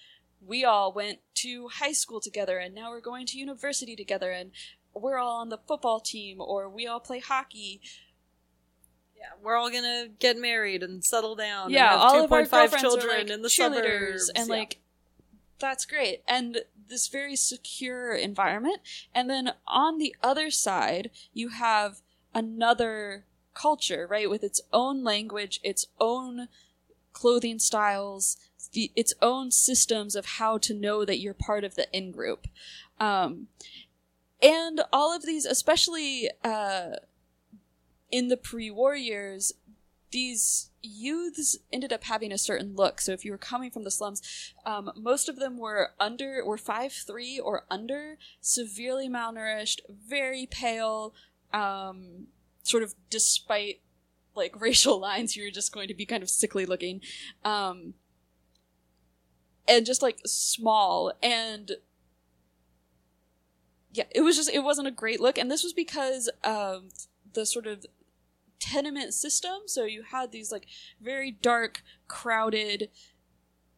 [0.45, 4.51] we all went to high school together and now we're going to university together and
[4.95, 7.81] we're all on the football team or we all play hockey.
[9.19, 11.71] Yeah, we're all gonna get married and settle down.
[11.71, 14.31] yeah, and have all of our 5 girlfriends children are like in the cheerleaders suburbs.
[14.35, 14.55] and Yeah.
[14.55, 14.79] like
[15.59, 16.59] that's great and
[16.89, 18.81] this very secure environment
[19.15, 22.03] and then on the other side you have
[22.35, 26.49] another culture right with its own language its own
[27.15, 28.37] clothing styles
[28.73, 32.47] the, its own systems of how to know that you're part of the in group
[33.01, 33.49] um,
[34.43, 36.97] and all of these especially uh,
[38.11, 39.53] in the pre-war years
[40.11, 43.01] these youths ended up having a certain look.
[43.01, 44.23] So if you were coming from the slums,
[44.65, 51.13] um, most of them were under, were five three or under, severely malnourished, very pale,
[51.53, 52.29] um,
[52.63, 53.81] sort of despite
[54.35, 57.01] like racial lines, you're just going to be kind of sickly looking,
[57.45, 57.95] um,
[59.67, 61.13] and just like small.
[61.23, 61.73] And
[63.93, 67.67] yeah, it was just it wasn't a great look, and this was because the sort
[67.67, 67.85] of
[68.59, 69.63] tenement system.
[69.67, 70.67] So you had these like
[71.01, 72.91] very dark, crowded,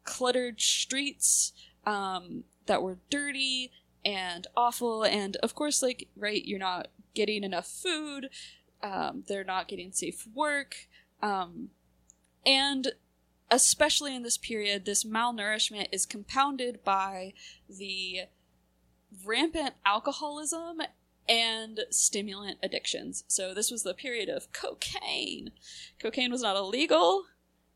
[0.05, 1.53] cluttered streets
[1.85, 3.71] um, that were dirty
[4.05, 5.05] and awful.
[5.05, 8.31] And of course, like, right, you're not getting enough food,
[8.83, 10.89] um, they're not getting safe work.
[11.21, 11.71] Um,
[12.47, 12.93] and
[13.51, 17.33] especially in this period, this malnourishment is compounded by
[17.69, 18.21] the
[19.25, 20.83] rampant alcoholism
[21.29, 23.25] and stimulant addictions.
[23.29, 25.51] So this was the period of cocaine.
[26.01, 27.25] Cocaine was not illegal.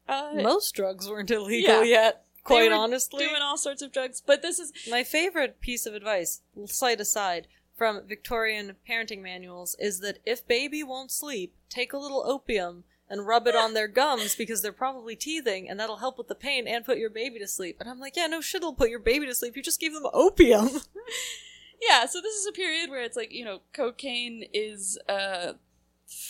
[0.09, 2.03] Uh, Most drugs weren't illegal Yeah.
[2.05, 3.27] yet, quite honestly.
[3.27, 7.47] doing all sorts of drugs, but this is My favorite piece of advice, slight aside,
[7.77, 13.27] from Victorian parenting manuals is that if baby won't sleep, take a little opium and
[13.27, 16.67] rub it on their gums because they're probably teething and that'll help with the pain
[16.67, 17.77] and put your baby to sleep.
[17.81, 19.57] And I'm like, yeah, no shit, it'll put your baby to sleep.
[19.57, 20.69] You just gave them opium.
[21.89, 22.07] yeah.
[22.07, 25.55] So this is a period where it's like you know cocaine is uh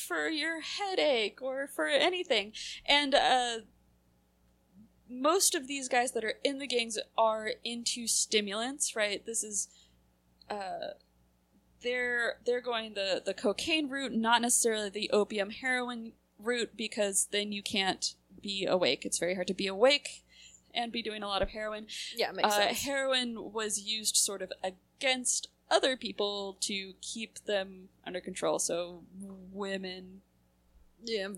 [0.07, 2.53] for your headache or for anything,
[2.87, 3.57] and uh
[5.09, 9.25] most of these guys that are in the gangs are into stimulants, right?
[9.27, 9.69] This is
[10.49, 10.95] uh
[11.83, 17.53] they're they're going the the cocaine route, not necessarily the opium heroin route, because then
[17.53, 19.05] you can't be awake.
[19.05, 20.25] It's very hard to be awake
[20.75, 21.87] and be doing a lot of heroin.
[22.17, 24.53] yeah, makes Uh, heroin was used sort of
[25.03, 28.59] against other people to keep them under control.
[28.59, 29.03] So
[29.53, 30.21] women,
[31.05, 31.29] Yeah,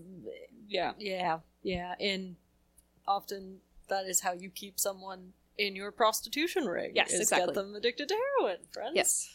[0.67, 1.95] yeah, yeah, yeah.
[1.99, 2.35] And
[3.07, 3.57] often
[3.87, 6.91] that is how you keep someone in your prostitution ring.
[6.93, 7.47] Yes, is exactly.
[7.47, 8.91] Get them addicted to heroin, friends.
[8.95, 9.29] yes,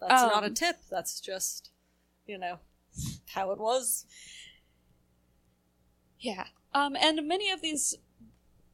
[0.00, 0.76] That's not a Um, tip.
[0.90, 1.70] That's just,
[2.26, 2.58] you know,
[3.28, 4.04] how it was.
[6.20, 6.46] yeah.
[6.74, 7.94] Um, and many of these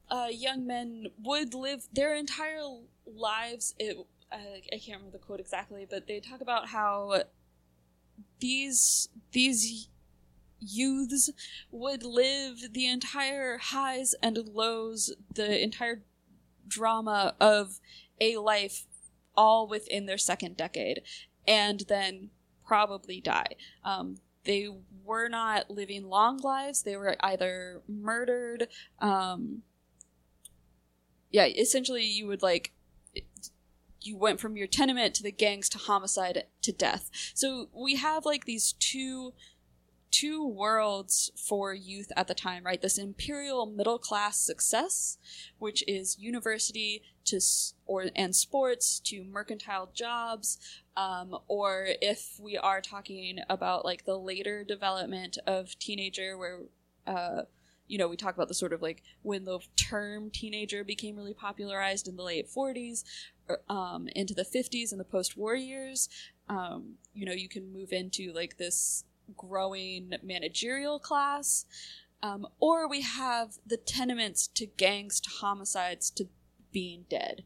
[0.09, 2.63] uh, young men would live their entire
[3.05, 3.75] lives.
[3.77, 3.95] It,
[4.31, 7.23] uh, I can't remember the quote exactly, but they talk about how
[8.39, 9.89] these these
[10.59, 11.29] youths
[11.71, 16.03] would live the entire highs and lows, the entire
[16.67, 17.79] drama of
[18.19, 18.85] a life
[19.35, 21.01] all within their second decade,
[21.47, 22.29] and then
[22.65, 23.55] probably die.
[23.83, 24.69] Um, they
[25.03, 26.83] were not living long lives.
[26.83, 28.67] They were either murdered.
[28.99, 29.63] Um,
[31.31, 32.73] yeah, essentially, you would like.
[34.01, 37.09] You went from your tenement to the gangs to homicide to death.
[37.33, 39.33] So we have like these two
[40.11, 42.81] two worlds for youth at the time, right?
[42.81, 45.17] This imperial middle class success,
[45.57, 47.39] which is university to
[47.85, 50.57] or and sports to mercantile jobs,
[50.97, 56.59] um, or if we are talking about like the later development of teenager, where
[57.07, 57.43] uh,
[57.91, 61.33] you know we talk about the sort of like when the term teenager became really
[61.33, 63.03] popularized in the late 40s
[63.69, 66.09] um, into the 50s and the post-war years
[66.49, 69.03] um, you know you can move into like this
[69.35, 71.65] growing managerial class
[72.23, 76.27] um, or we have the tenements to gangs to homicides to
[76.71, 77.43] being dead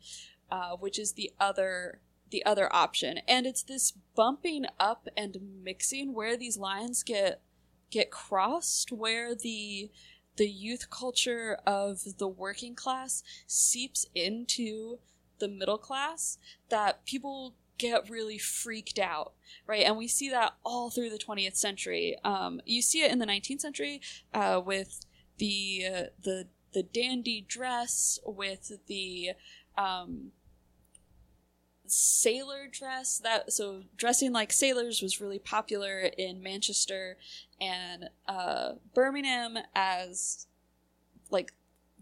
[0.51, 1.99] uh, which is the other
[2.31, 3.19] the other option.
[3.27, 7.41] And it's this bumping up and mixing where these lines get
[7.91, 9.89] get crossed where the
[10.37, 14.99] the youth culture of the working class seeps into
[15.39, 16.37] the middle class
[16.69, 19.33] that people get really freaked out
[19.67, 19.85] right?
[19.85, 22.17] And we see that all through the 20th century.
[22.23, 24.01] Um, you see it in the 19th century
[24.33, 25.05] uh, with
[25.37, 29.31] the uh, the the dandy dress with the
[29.77, 30.31] um,
[31.91, 37.17] sailor dress that so dressing like sailors was really popular in manchester
[37.59, 40.47] and uh, birmingham as
[41.29, 41.53] like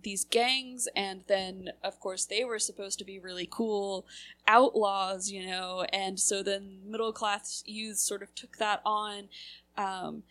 [0.04, 4.06] these gangs and then of course they were supposed to be really cool
[4.48, 9.30] outlaws you know and so then middle class youth sort of took that on
[9.78, 10.24] um,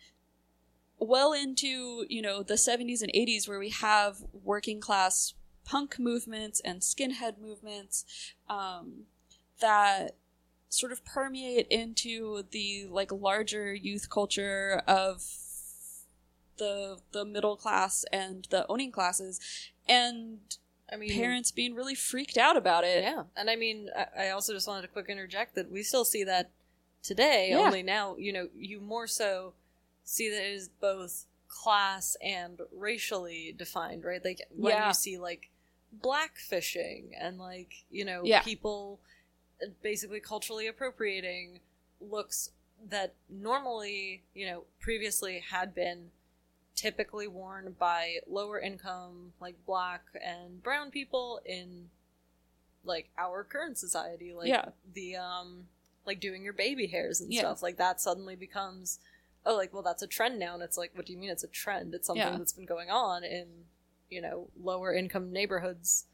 [0.99, 5.33] well into you know the 70s and 80s where we have working class
[5.65, 9.03] punk movements and skinhead movements um,
[9.61, 10.15] that
[10.69, 15.23] sort of permeate into the like larger youth culture of
[16.57, 19.39] the the middle class and the owning classes
[19.87, 20.39] and
[20.91, 24.29] I mean, parents being really freaked out about it Yeah, and I mean, I, I
[24.29, 26.51] also just wanted to quick interject that we still see that
[27.01, 27.49] today.
[27.51, 27.59] Yeah.
[27.59, 29.53] Only now, you know, you more so
[30.03, 34.23] see that it is both class and racially defined, right?
[34.23, 34.87] Like when Yeah.
[34.89, 35.49] you see like
[35.91, 38.41] black fishing and like you know Yeah.
[38.41, 38.99] people
[39.81, 41.59] basically culturally appropriating
[42.01, 42.51] looks
[42.89, 46.09] that normally you know previously had been
[46.75, 51.89] typically worn by lower income like black and brown people in
[52.83, 54.65] like our current society like Yeah.
[54.93, 55.67] the um
[56.05, 57.41] like doing your baby hairs and Yeah.
[57.41, 58.99] stuff like that suddenly becomes
[59.45, 61.43] oh like well that's a trend now and it's like what do you mean it's
[61.43, 62.37] a trend it's something Yeah.
[62.37, 63.47] that's been going on in
[64.09, 66.05] you know lower income neighborhoods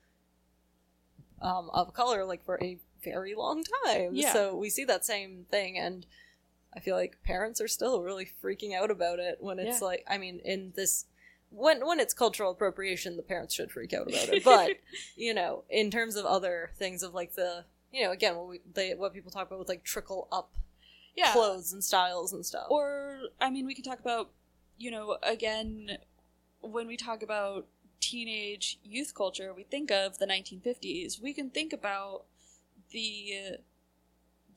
[1.42, 4.12] um, of color like for a very long time.
[4.14, 4.34] Yeah.
[4.34, 6.06] So we see that same thing and
[6.76, 9.88] I feel like parents are still really freaking out about it when it's Yeah.
[9.88, 11.06] like I mean in this
[11.50, 14.44] when when it's cultural appropriation the parents should freak out about it.
[14.44, 14.78] But
[15.16, 18.62] you know, in terms of other things of like the you know, again what we
[18.74, 20.52] they what people talk about with like trickle up
[21.20, 21.34] yeah.
[21.34, 22.68] clothes and styles and stuff.
[22.70, 24.32] Or, I mean, we can talk about,
[24.78, 25.98] you know, again,
[26.62, 27.68] when we talk about
[28.00, 31.22] teenage youth culture, we think of the 1950s.
[31.22, 32.26] We can think about
[32.92, 33.58] the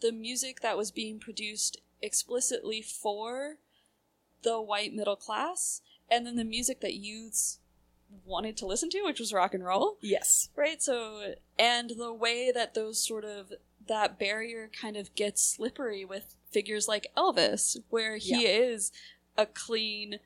[0.01, 3.57] the music that was being produced explicitly for
[4.43, 5.80] the white middle class,
[6.11, 7.61] and then the music that youths
[8.24, 10.51] wanted to listen to, which was rock and roll yes.
[10.55, 13.53] right so and the way that those sort of
[13.89, 18.93] that barrier kind of gets slippery with figures like elvis where he is
[19.37, 20.18] a clean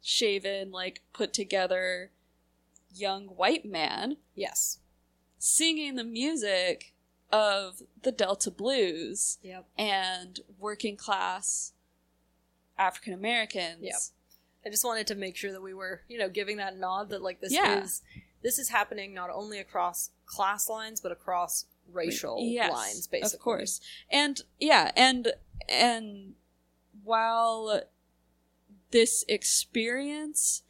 [0.00, 2.10] shaven like put together
[2.94, 4.78] young white man Yes.
[5.38, 6.94] singing the music
[7.32, 9.66] of the delta blues Yep.
[9.78, 11.72] and working class
[12.78, 13.94] african americans Yep.
[14.64, 17.22] I just wanted to make sure that we were, you know, giving that nod that
[17.22, 17.84] like this Yeah.
[17.84, 18.02] is
[18.42, 23.36] this is happening not only across class lines but across racial Yes, lines basically.
[23.36, 23.80] Of course.
[24.10, 25.32] And yeah, and
[25.68, 26.34] and
[27.04, 27.82] while
[28.90, 30.62] this experience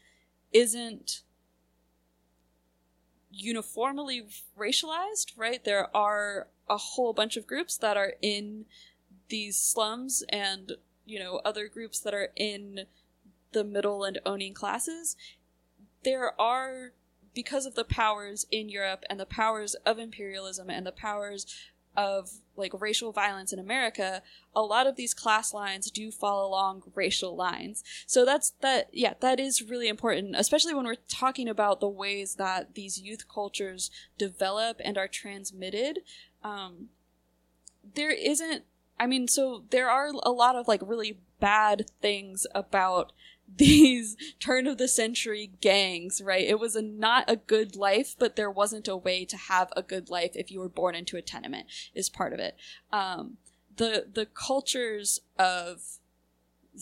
[0.52, 1.22] isn't
[3.36, 4.22] uniformly
[4.58, 5.64] racialized, right?
[5.64, 8.64] There are a whole bunch of groups that are in
[9.28, 10.72] these slums and,
[11.04, 12.86] you know, other groups that are in
[13.52, 15.16] the middle and owning classes.
[16.02, 16.92] There are
[17.34, 21.46] because of the powers in Europe and the powers of imperialism and the powers
[21.96, 24.22] of like racial violence in America,
[24.54, 27.84] a lot of these class lines do fall along racial lines.
[28.06, 32.36] So that's that yeah, that is really important, especially when we're talking about the ways
[32.36, 36.00] that these youth cultures develop and are transmitted.
[36.42, 36.88] Um,
[37.94, 38.64] there isn't
[38.98, 43.12] I mean, so there are a lot of like really bad things about
[43.54, 46.46] these turn of the century gangs, right?
[46.46, 49.82] It was a not a good life, but there wasn't a way to have a
[49.82, 52.56] good life if you were born into a tenement is part of it.
[52.92, 53.38] Um,
[53.76, 55.82] the the cultures of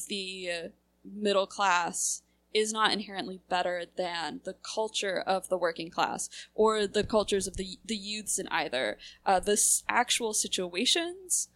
[0.08, 0.70] the
[1.04, 7.04] middle class is not inherently better than the culture of the working class or the
[7.04, 8.96] cultures of the the youths in either.
[9.26, 11.48] Uh, the s- actual situations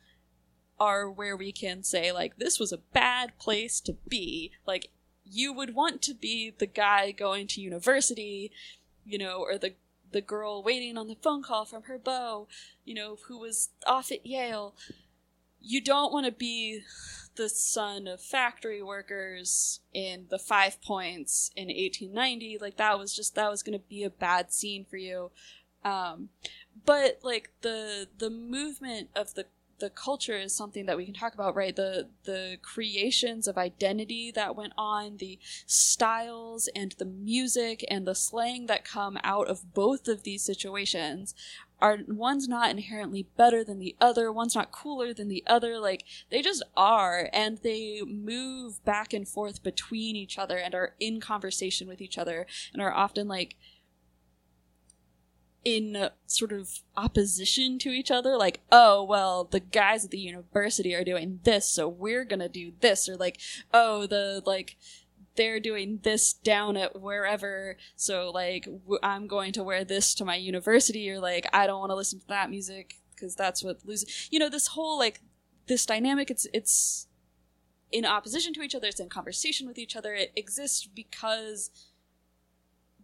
[0.80, 4.90] are where we can say like this was a bad place to be like
[5.30, 8.50] you would want to be the guy going to university
[9.04, 9.74] you know or the
[10.10, 12.48] the girl waiting on the phone call from her beau
[12.88, 14.74] you know who was off at yale.
[15.60, 16.80] You don't want to be
[17.36, 23.34] the son of factory workers in the five points in 1890 like that was just
[23.34, 25.30] that was going to be a bad scene for you.
[25.84, 26.30] Um
[26.86, 29.44] but like the the movement of the
[29.78, 31.74] the culture is something that we can talk about right?
[31.74, 38.14] The the creations of identity that went on the styles and the music and the
[38.14, 41.34] slang that come out of both of these situations
[41.80, 46.04] are one's not inherently better than the other one's not cooler than the other like
[46.30, 51.20] they just are and they move back and forth between each other and are in
[51.20, 53.56] conversation with each other and are often like
[55.64, 60.94] in sort of opposition to each other like oh well the guys at the university
[60.94, 63.40] are doing this so we're gonna do this or like
[63.74, 64.76] oh the like
[65.34, 70.24] they're doing this down at wherever so like w- i'm going to wear this to
[70.24, 73.78] my university or like i don't want to listen to that music because that's what
[73.84, 75.20] loses you know this whole like
[75.66, 77.06] this dynamic it's it's
[77.90, 81.70] in opposition to each other it's in conversation with each other it exists because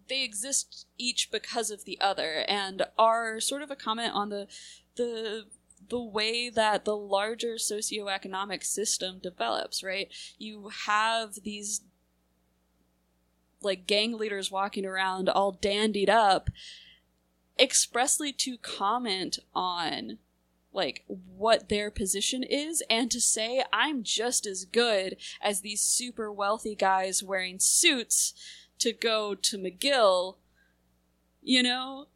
[0.09, 4.47] they exist each because of the other and are sort of a comment on the
[4.97, 5.45] the
[5.91, 10.09] the way that the larger socioeconomic system develops right?
[10.39, 11.83] You have these
[13.63, 16.51] like gang leaders walking around all dandied up
[17.59, 20.19] expressly to comment on
[20.73, 26.33] like what their position is and to say I'm just as good as these super
[26.33, 28.35] wealthy guys wearing suits
[28.79, 30.37] to go to McGill,
[31.43, 32.07] you know?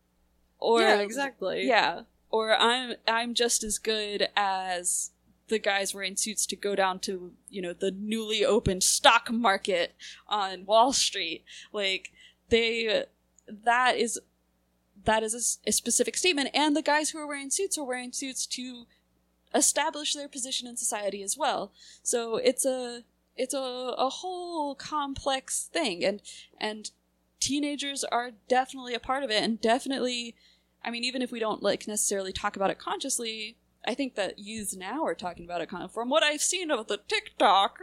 [0.59, 1.66] Or yeah, exactly.
[1.66, 2.02] Yeah.
[2.30, 5.10] Or I'm I'm just as good as
[5.48, 9.94] the guys wearing suits to go down to, you know, the newly opened stock market
[10.28, 11.44] on Wall Street.
[11.72, 12.10] Like
[12.48, 13.05] they
[13.47, 14.20] that is,
[15.05, 18.47] that is a specific statement and the guys who are wearing suits are wearing suits
[18.47, 18.85] to
[19.55, 21.72] establish their position in society as well.
[22.02, 23.05] So it's a
[23.39, 26.20] it's a, a whole complex thing and
[26.60, 26.90] and
[27.40, 30.35] teenagers are definitely a part of it and definitely
[30.85, 33.56] I mean, even if we don't like necessarily talk about it consciously,
[33.86, 35.70] I think that youths now are talking about it.
[35.93, 37.81] From what I've seen of the TikTok,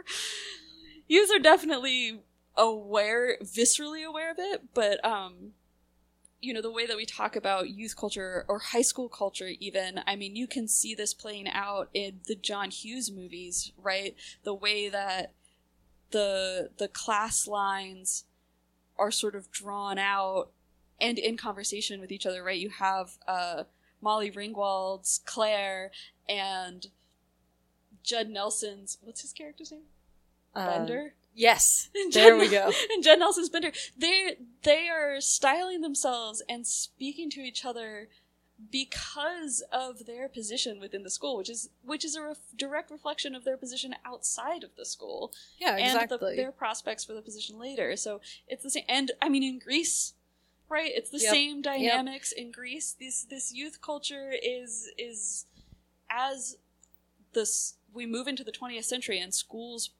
[1.06, 2.20] youths are definitely
[2.56, 4.74] aware, viscerally aware of it.
[4.74, 5.52] But um,
[6.40, 10.00] you know, the way that we talk about youth culture or high school culture, even.
[10.06, 14.14] I mean, you can see this playing out in the John Hughes movies, right?
[14.44, 15.32] The way that
[16.10, 18.24] the the class lines
[18.98, 20.50] are sort of drawn out
[21.00, 22.58] and in conversation with each other, right?
[22.58, 23.64] You have uh,
[24.00, 25.90] Molly Ringwald's Claire
[26.28, 26.86] and
[28.02, 29.82] Judd Nelson's what's his character's name?
[30.54, 31.14] Uh, Bender.
[31.34, 31.90] Yes.
[32.12, 32.72] There we go.
[32.92, 33.72] And Judd Nelson's Bender.
[33.96, 38.08] They they are styling themselves and speaking to each other
[38.70, 43.34] because of their position within the school, which is which is a ref- direct reflection
[43.34, 46.36] of their position outside of the school Yeah, and the, exactly.
[46.36, 47.96] their prospects for the position later.
[47.96, 48.84] So it's the same.
[48.88, 50.14] And I mean, in Grease,
[50.68, 50.90] right?
[50.94, 51.30] It's the Yep.
[51.30, 52.92] same dynamics in Grease.
[52.98, 55.46] This this youth culture is is
[56.08, 56.56] as
[57.32, 59.90] this we move into the 20th century and schools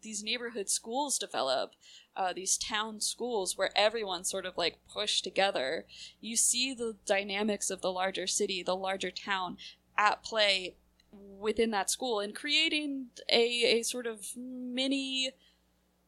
[0.00, 1.72] these neighborhood schools develop
[2.18, 5.86] uh, these town schools where everyone's sort of like pushed together
[6.20, 9.56] you see the dynamics of the larger city the larger town
[9.96, 10.74] at play
[11.12, 15.30] within that school and creating a, a sort of mini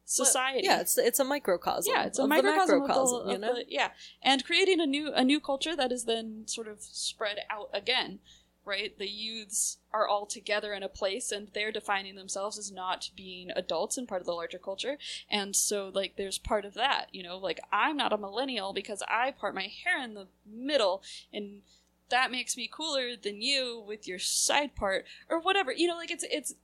[0.04, 1.92] society yeah, it's it's a microcosm.
[1.94, 3.54] yeah, it's a microcosm, of the- you know.
[3.54, 3.90] the- yeah,
[4.22, 8.18] and creating a new a new culture that is then sort of spread out again,
[8.64, 8.96] right?
[8.98, 13.50] The youths are all together in a place, and they're defining themselves as not being
[13.56, 14.98] adults and part of the larger culture,
[15.30, 19.02] and so like there's part of that, you know, like I'm not a millennial because
[19.08, 21.62] I part my hair in the middle, and
[22.10, 26.10] that makes me cooler than you with your side part or whatever, you know, like
[26.10, 26.54] it's it's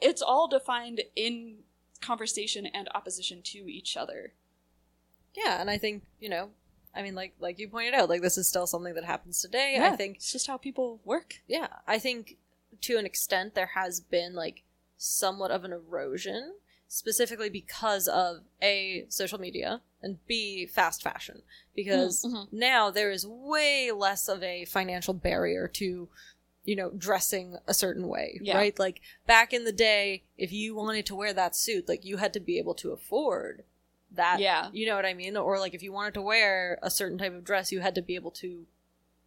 [0.00, 1.58] it's all defined in
[2.00, 4.32] conversation and opposition to each other.
[5.34, 6.50] Yeah, and I think you know,
[6.94, 9.78] I mean, like like you pointed out, like this is still something that happens today.
[9.80, 11.36] I think it's just how people work.
[11.46, 12.36] yeah, I think
[12.82, 14.62] to an extent there has been like
[14.96, 16.54] somewhat of an erosion,
[16.88, 21.42] specifically because of a social media and b fast fashion.
[21.76, 22.48] Because Mm, mhm.
[22.52, 26.08] now there is way less of a financial barrier to
[26.64, 28.56] you know dressing a certain way Yeah.
[28.58, 32.18] right like back in the day if you wanted to wear that suit like you
[32.18, 33.64] had to be able to afford
[34.12, 34.68] that Yeah.
[34.72, 35.36] you know what i mean?
[35.36, 38.02] Or like if you wanted to wear a certain type of dress you had to
[38.02, 38.66] be able to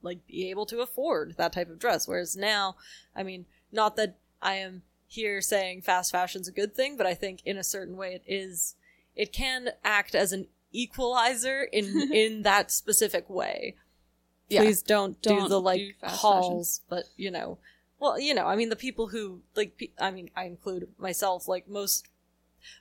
[0.02, 2.08] like be able to afford that type of dress.
[2.08, 2.76] Whereas now
[3.16, 7.14] i mean not that i am here saying fast fashion's a good thing but i
[7.14, 8.76] think in a certain way it is
[9.16, 13.76] it can act as an equalizer in in that specific way.
[14.50, 14.62] Yeah.
[14.64, 17.58] please don't, do Don't the like fast hauls but you know.
[18.00, 21.48] Well you know i mean the people who like pe- i mean i include myself
[21.48, 22.08] like most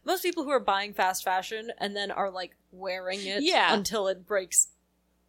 [0.05, 3.73] most people who are buying fast fashion and then are like wearing it Yeah.
[3.75, 4.69] until it breaks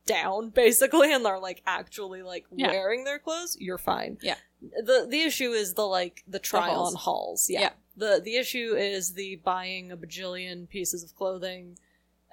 [0.06, 2.72] down basically and they're like actually like Yeah.
[2.72, 4.36] wearing their clothes you're fine Yeah.
[4.62, 7.50] the the issue is the like the try on hauls.
[7.50, 7.62] yeah.
[7.62, 7.70] Yeah.
[7.96, 11.78] the the issue is the buying a bajillion pieces of clothing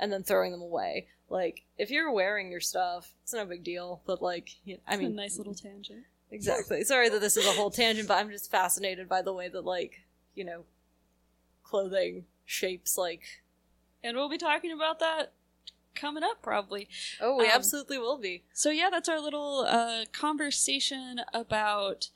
[0.00, 4.02] and then throwing them away like if you're wearing your stuff it's no big deal
[4.04, 6.04] but like you i I mean, mean a nice little tangent.
[6.28, 9.48] exactly sorry that this is a whole tangent but i'm just fascinated by the way
[9.48, 10.00] that like
[10.34, 10.64] you know
[11.70, 13.22] clothing shapes like
[14.02, 15.32] And we'll be talking about that
[15.94, 16.88] coming up probably.
[17.20, 22.10] oh we Um, absolutely will be So yeah, that's our little uh, conversation about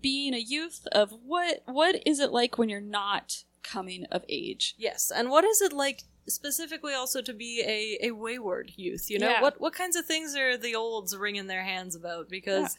[0.00, 4.74] being a youth of what what is it like when you're not coming of age.
[4.78, 9.10] Yes, and what is it like specifically also to be a, a wayward youth?
[9.10, 9.42] You know, Yeah.
[9.42, 12.28] what what kinds of things are the olds wringing their hands about?
[12.30, 12.78] Because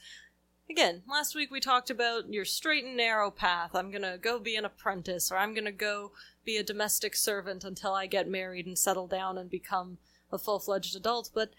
[0.72, 3.76] again, last week we talked about your straight and narrow path.
[3.76, 6.14] I'm gonna go be an apprentice, or I'm gonna go
[6.46, 9.98] be a domestic servant until I get married and settle down and become
[10.32, 11.30] a full fledged adult.
[11.34, 11.52] But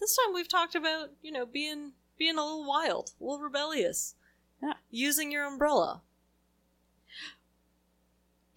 [0.00, 4.14] this time we've talked about you know being being a little wild, a little rebellious,
[4.62, 4.74] Yeah.
[4.90, 6.02] using your umbrella.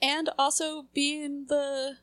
[0.01, 1.97] And also being the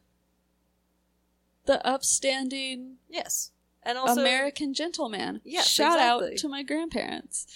[1.64, 3.52] the upstanding Yes,
[3.82, 5.40] and also American gentleman.
[5.44, 6.32] Yes, Shout exactly.
[6.32, 7.47] out to my grandparents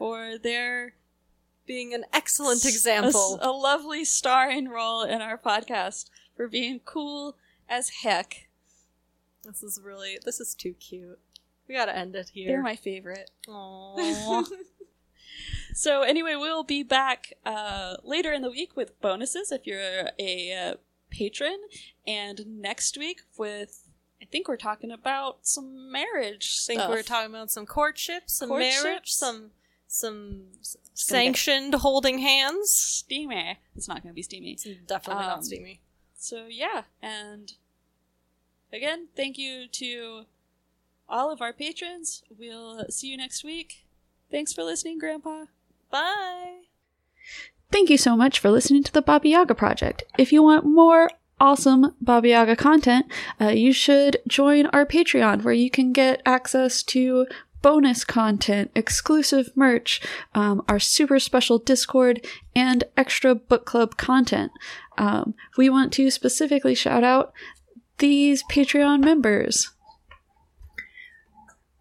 [0.00, 0.94] for their
[1.66, 3.38] being an excellent s- a example.
[3.42, 7.36] A, lovely starring role in our podcast for being cool
[7.68, 8.48] as heck.
[9.44, 11.18] This is really this is too cute.
[11.68, 12.48] We gotta end it here.
[12.48, 13.30] They're my favorite.
[13.46, 14.46] Aww.
[15.72, 20.52] So anyway, we'll be back uh, later in the week with bonuses if you're a
[20.52, 20.74] uh,
[21.10, 21.56] patron,
[22.06, 23.88] and next week with
[24.20, 26.90] I think we're talking about some marriage I think stuff.
[26.90, 28.82] we're talking about some courtship, some Courtship?
[28.84, 29.52] marriage, some
[29.92, 32.70] some s- gonna get- sanctioned holding hands.
[32.70, 33.58] steamy.
[33.74, 34.52] It's not going to be steamy.
[34.52, 35.80] It's definitely Um, not steamy.
[36.16, 37.54] So yeah, and
[38.72, 40.26] again, thank you to
[41.08, 42.22] all of our patrons.
[42.38, 43.84] We'll see you next week.
[44.30, 45.46] Thanks for listening, Grandpa.
[45.90, 46.60] Bye.
[47.72, 50.04] Thank you so much for listening to the Baba Yaga Project.
[50.18, 51.10] If you want more
[51.40, 53.06] awesome Baba Yaga content,
[53.40, 57.26] uh, you should join our Patreon where you can get access to
[57.62, 60.00] bonus content, exclusive merch,
[60.34, 64.52] um, our super special Discord, and extra book club content.
[64.98, 67.32] Um, we want to specifically shout out
[67.98, 69.70] these Patreon members.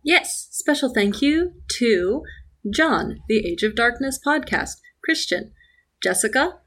[0.04, 2.24] Yes, special thank you to
[2.70, 5.52] John, the Age of Darkness podcast, Christian,
[6.02, 6.60] Jessica,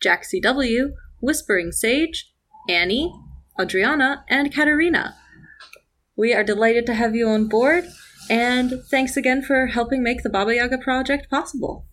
[0.00, 2.32] Jack CW, Whispering Sage,
[2.68, 3.12] Annie,
[3.60, 5.16] Adriana, and Katerina.
[6.16, 7.86] We are delighted to have you on board,
[8.30, 11.86] and thanks again for helping make the Baba Yaga project possible.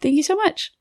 [0.00, 0.72] Thank you so much.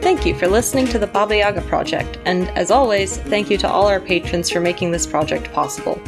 [0.00, 3.68] Thank you for listening to the Baba Yaga Project, and as always, thank you to
[3.68, 6.00] all our patrons for making this project possible.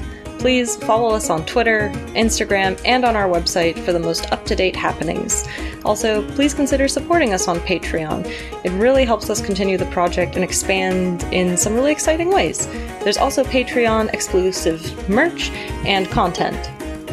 [0.42, 4.56] Please follow us on Twitter, Instagram, and on our website for the most up to
[4.56, 5.46] date happenings.
[5.84, 8.26] Also, please consider supporting us on Patreon.
[8.64, 12.66] It really helps us continue the project and expand in some really exciting ways.
[13.04, 15.50] There's also Patreon exclusive merch
[15.86, 16.58] and content.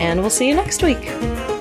[0.02, 1.59] And we'll see you next week.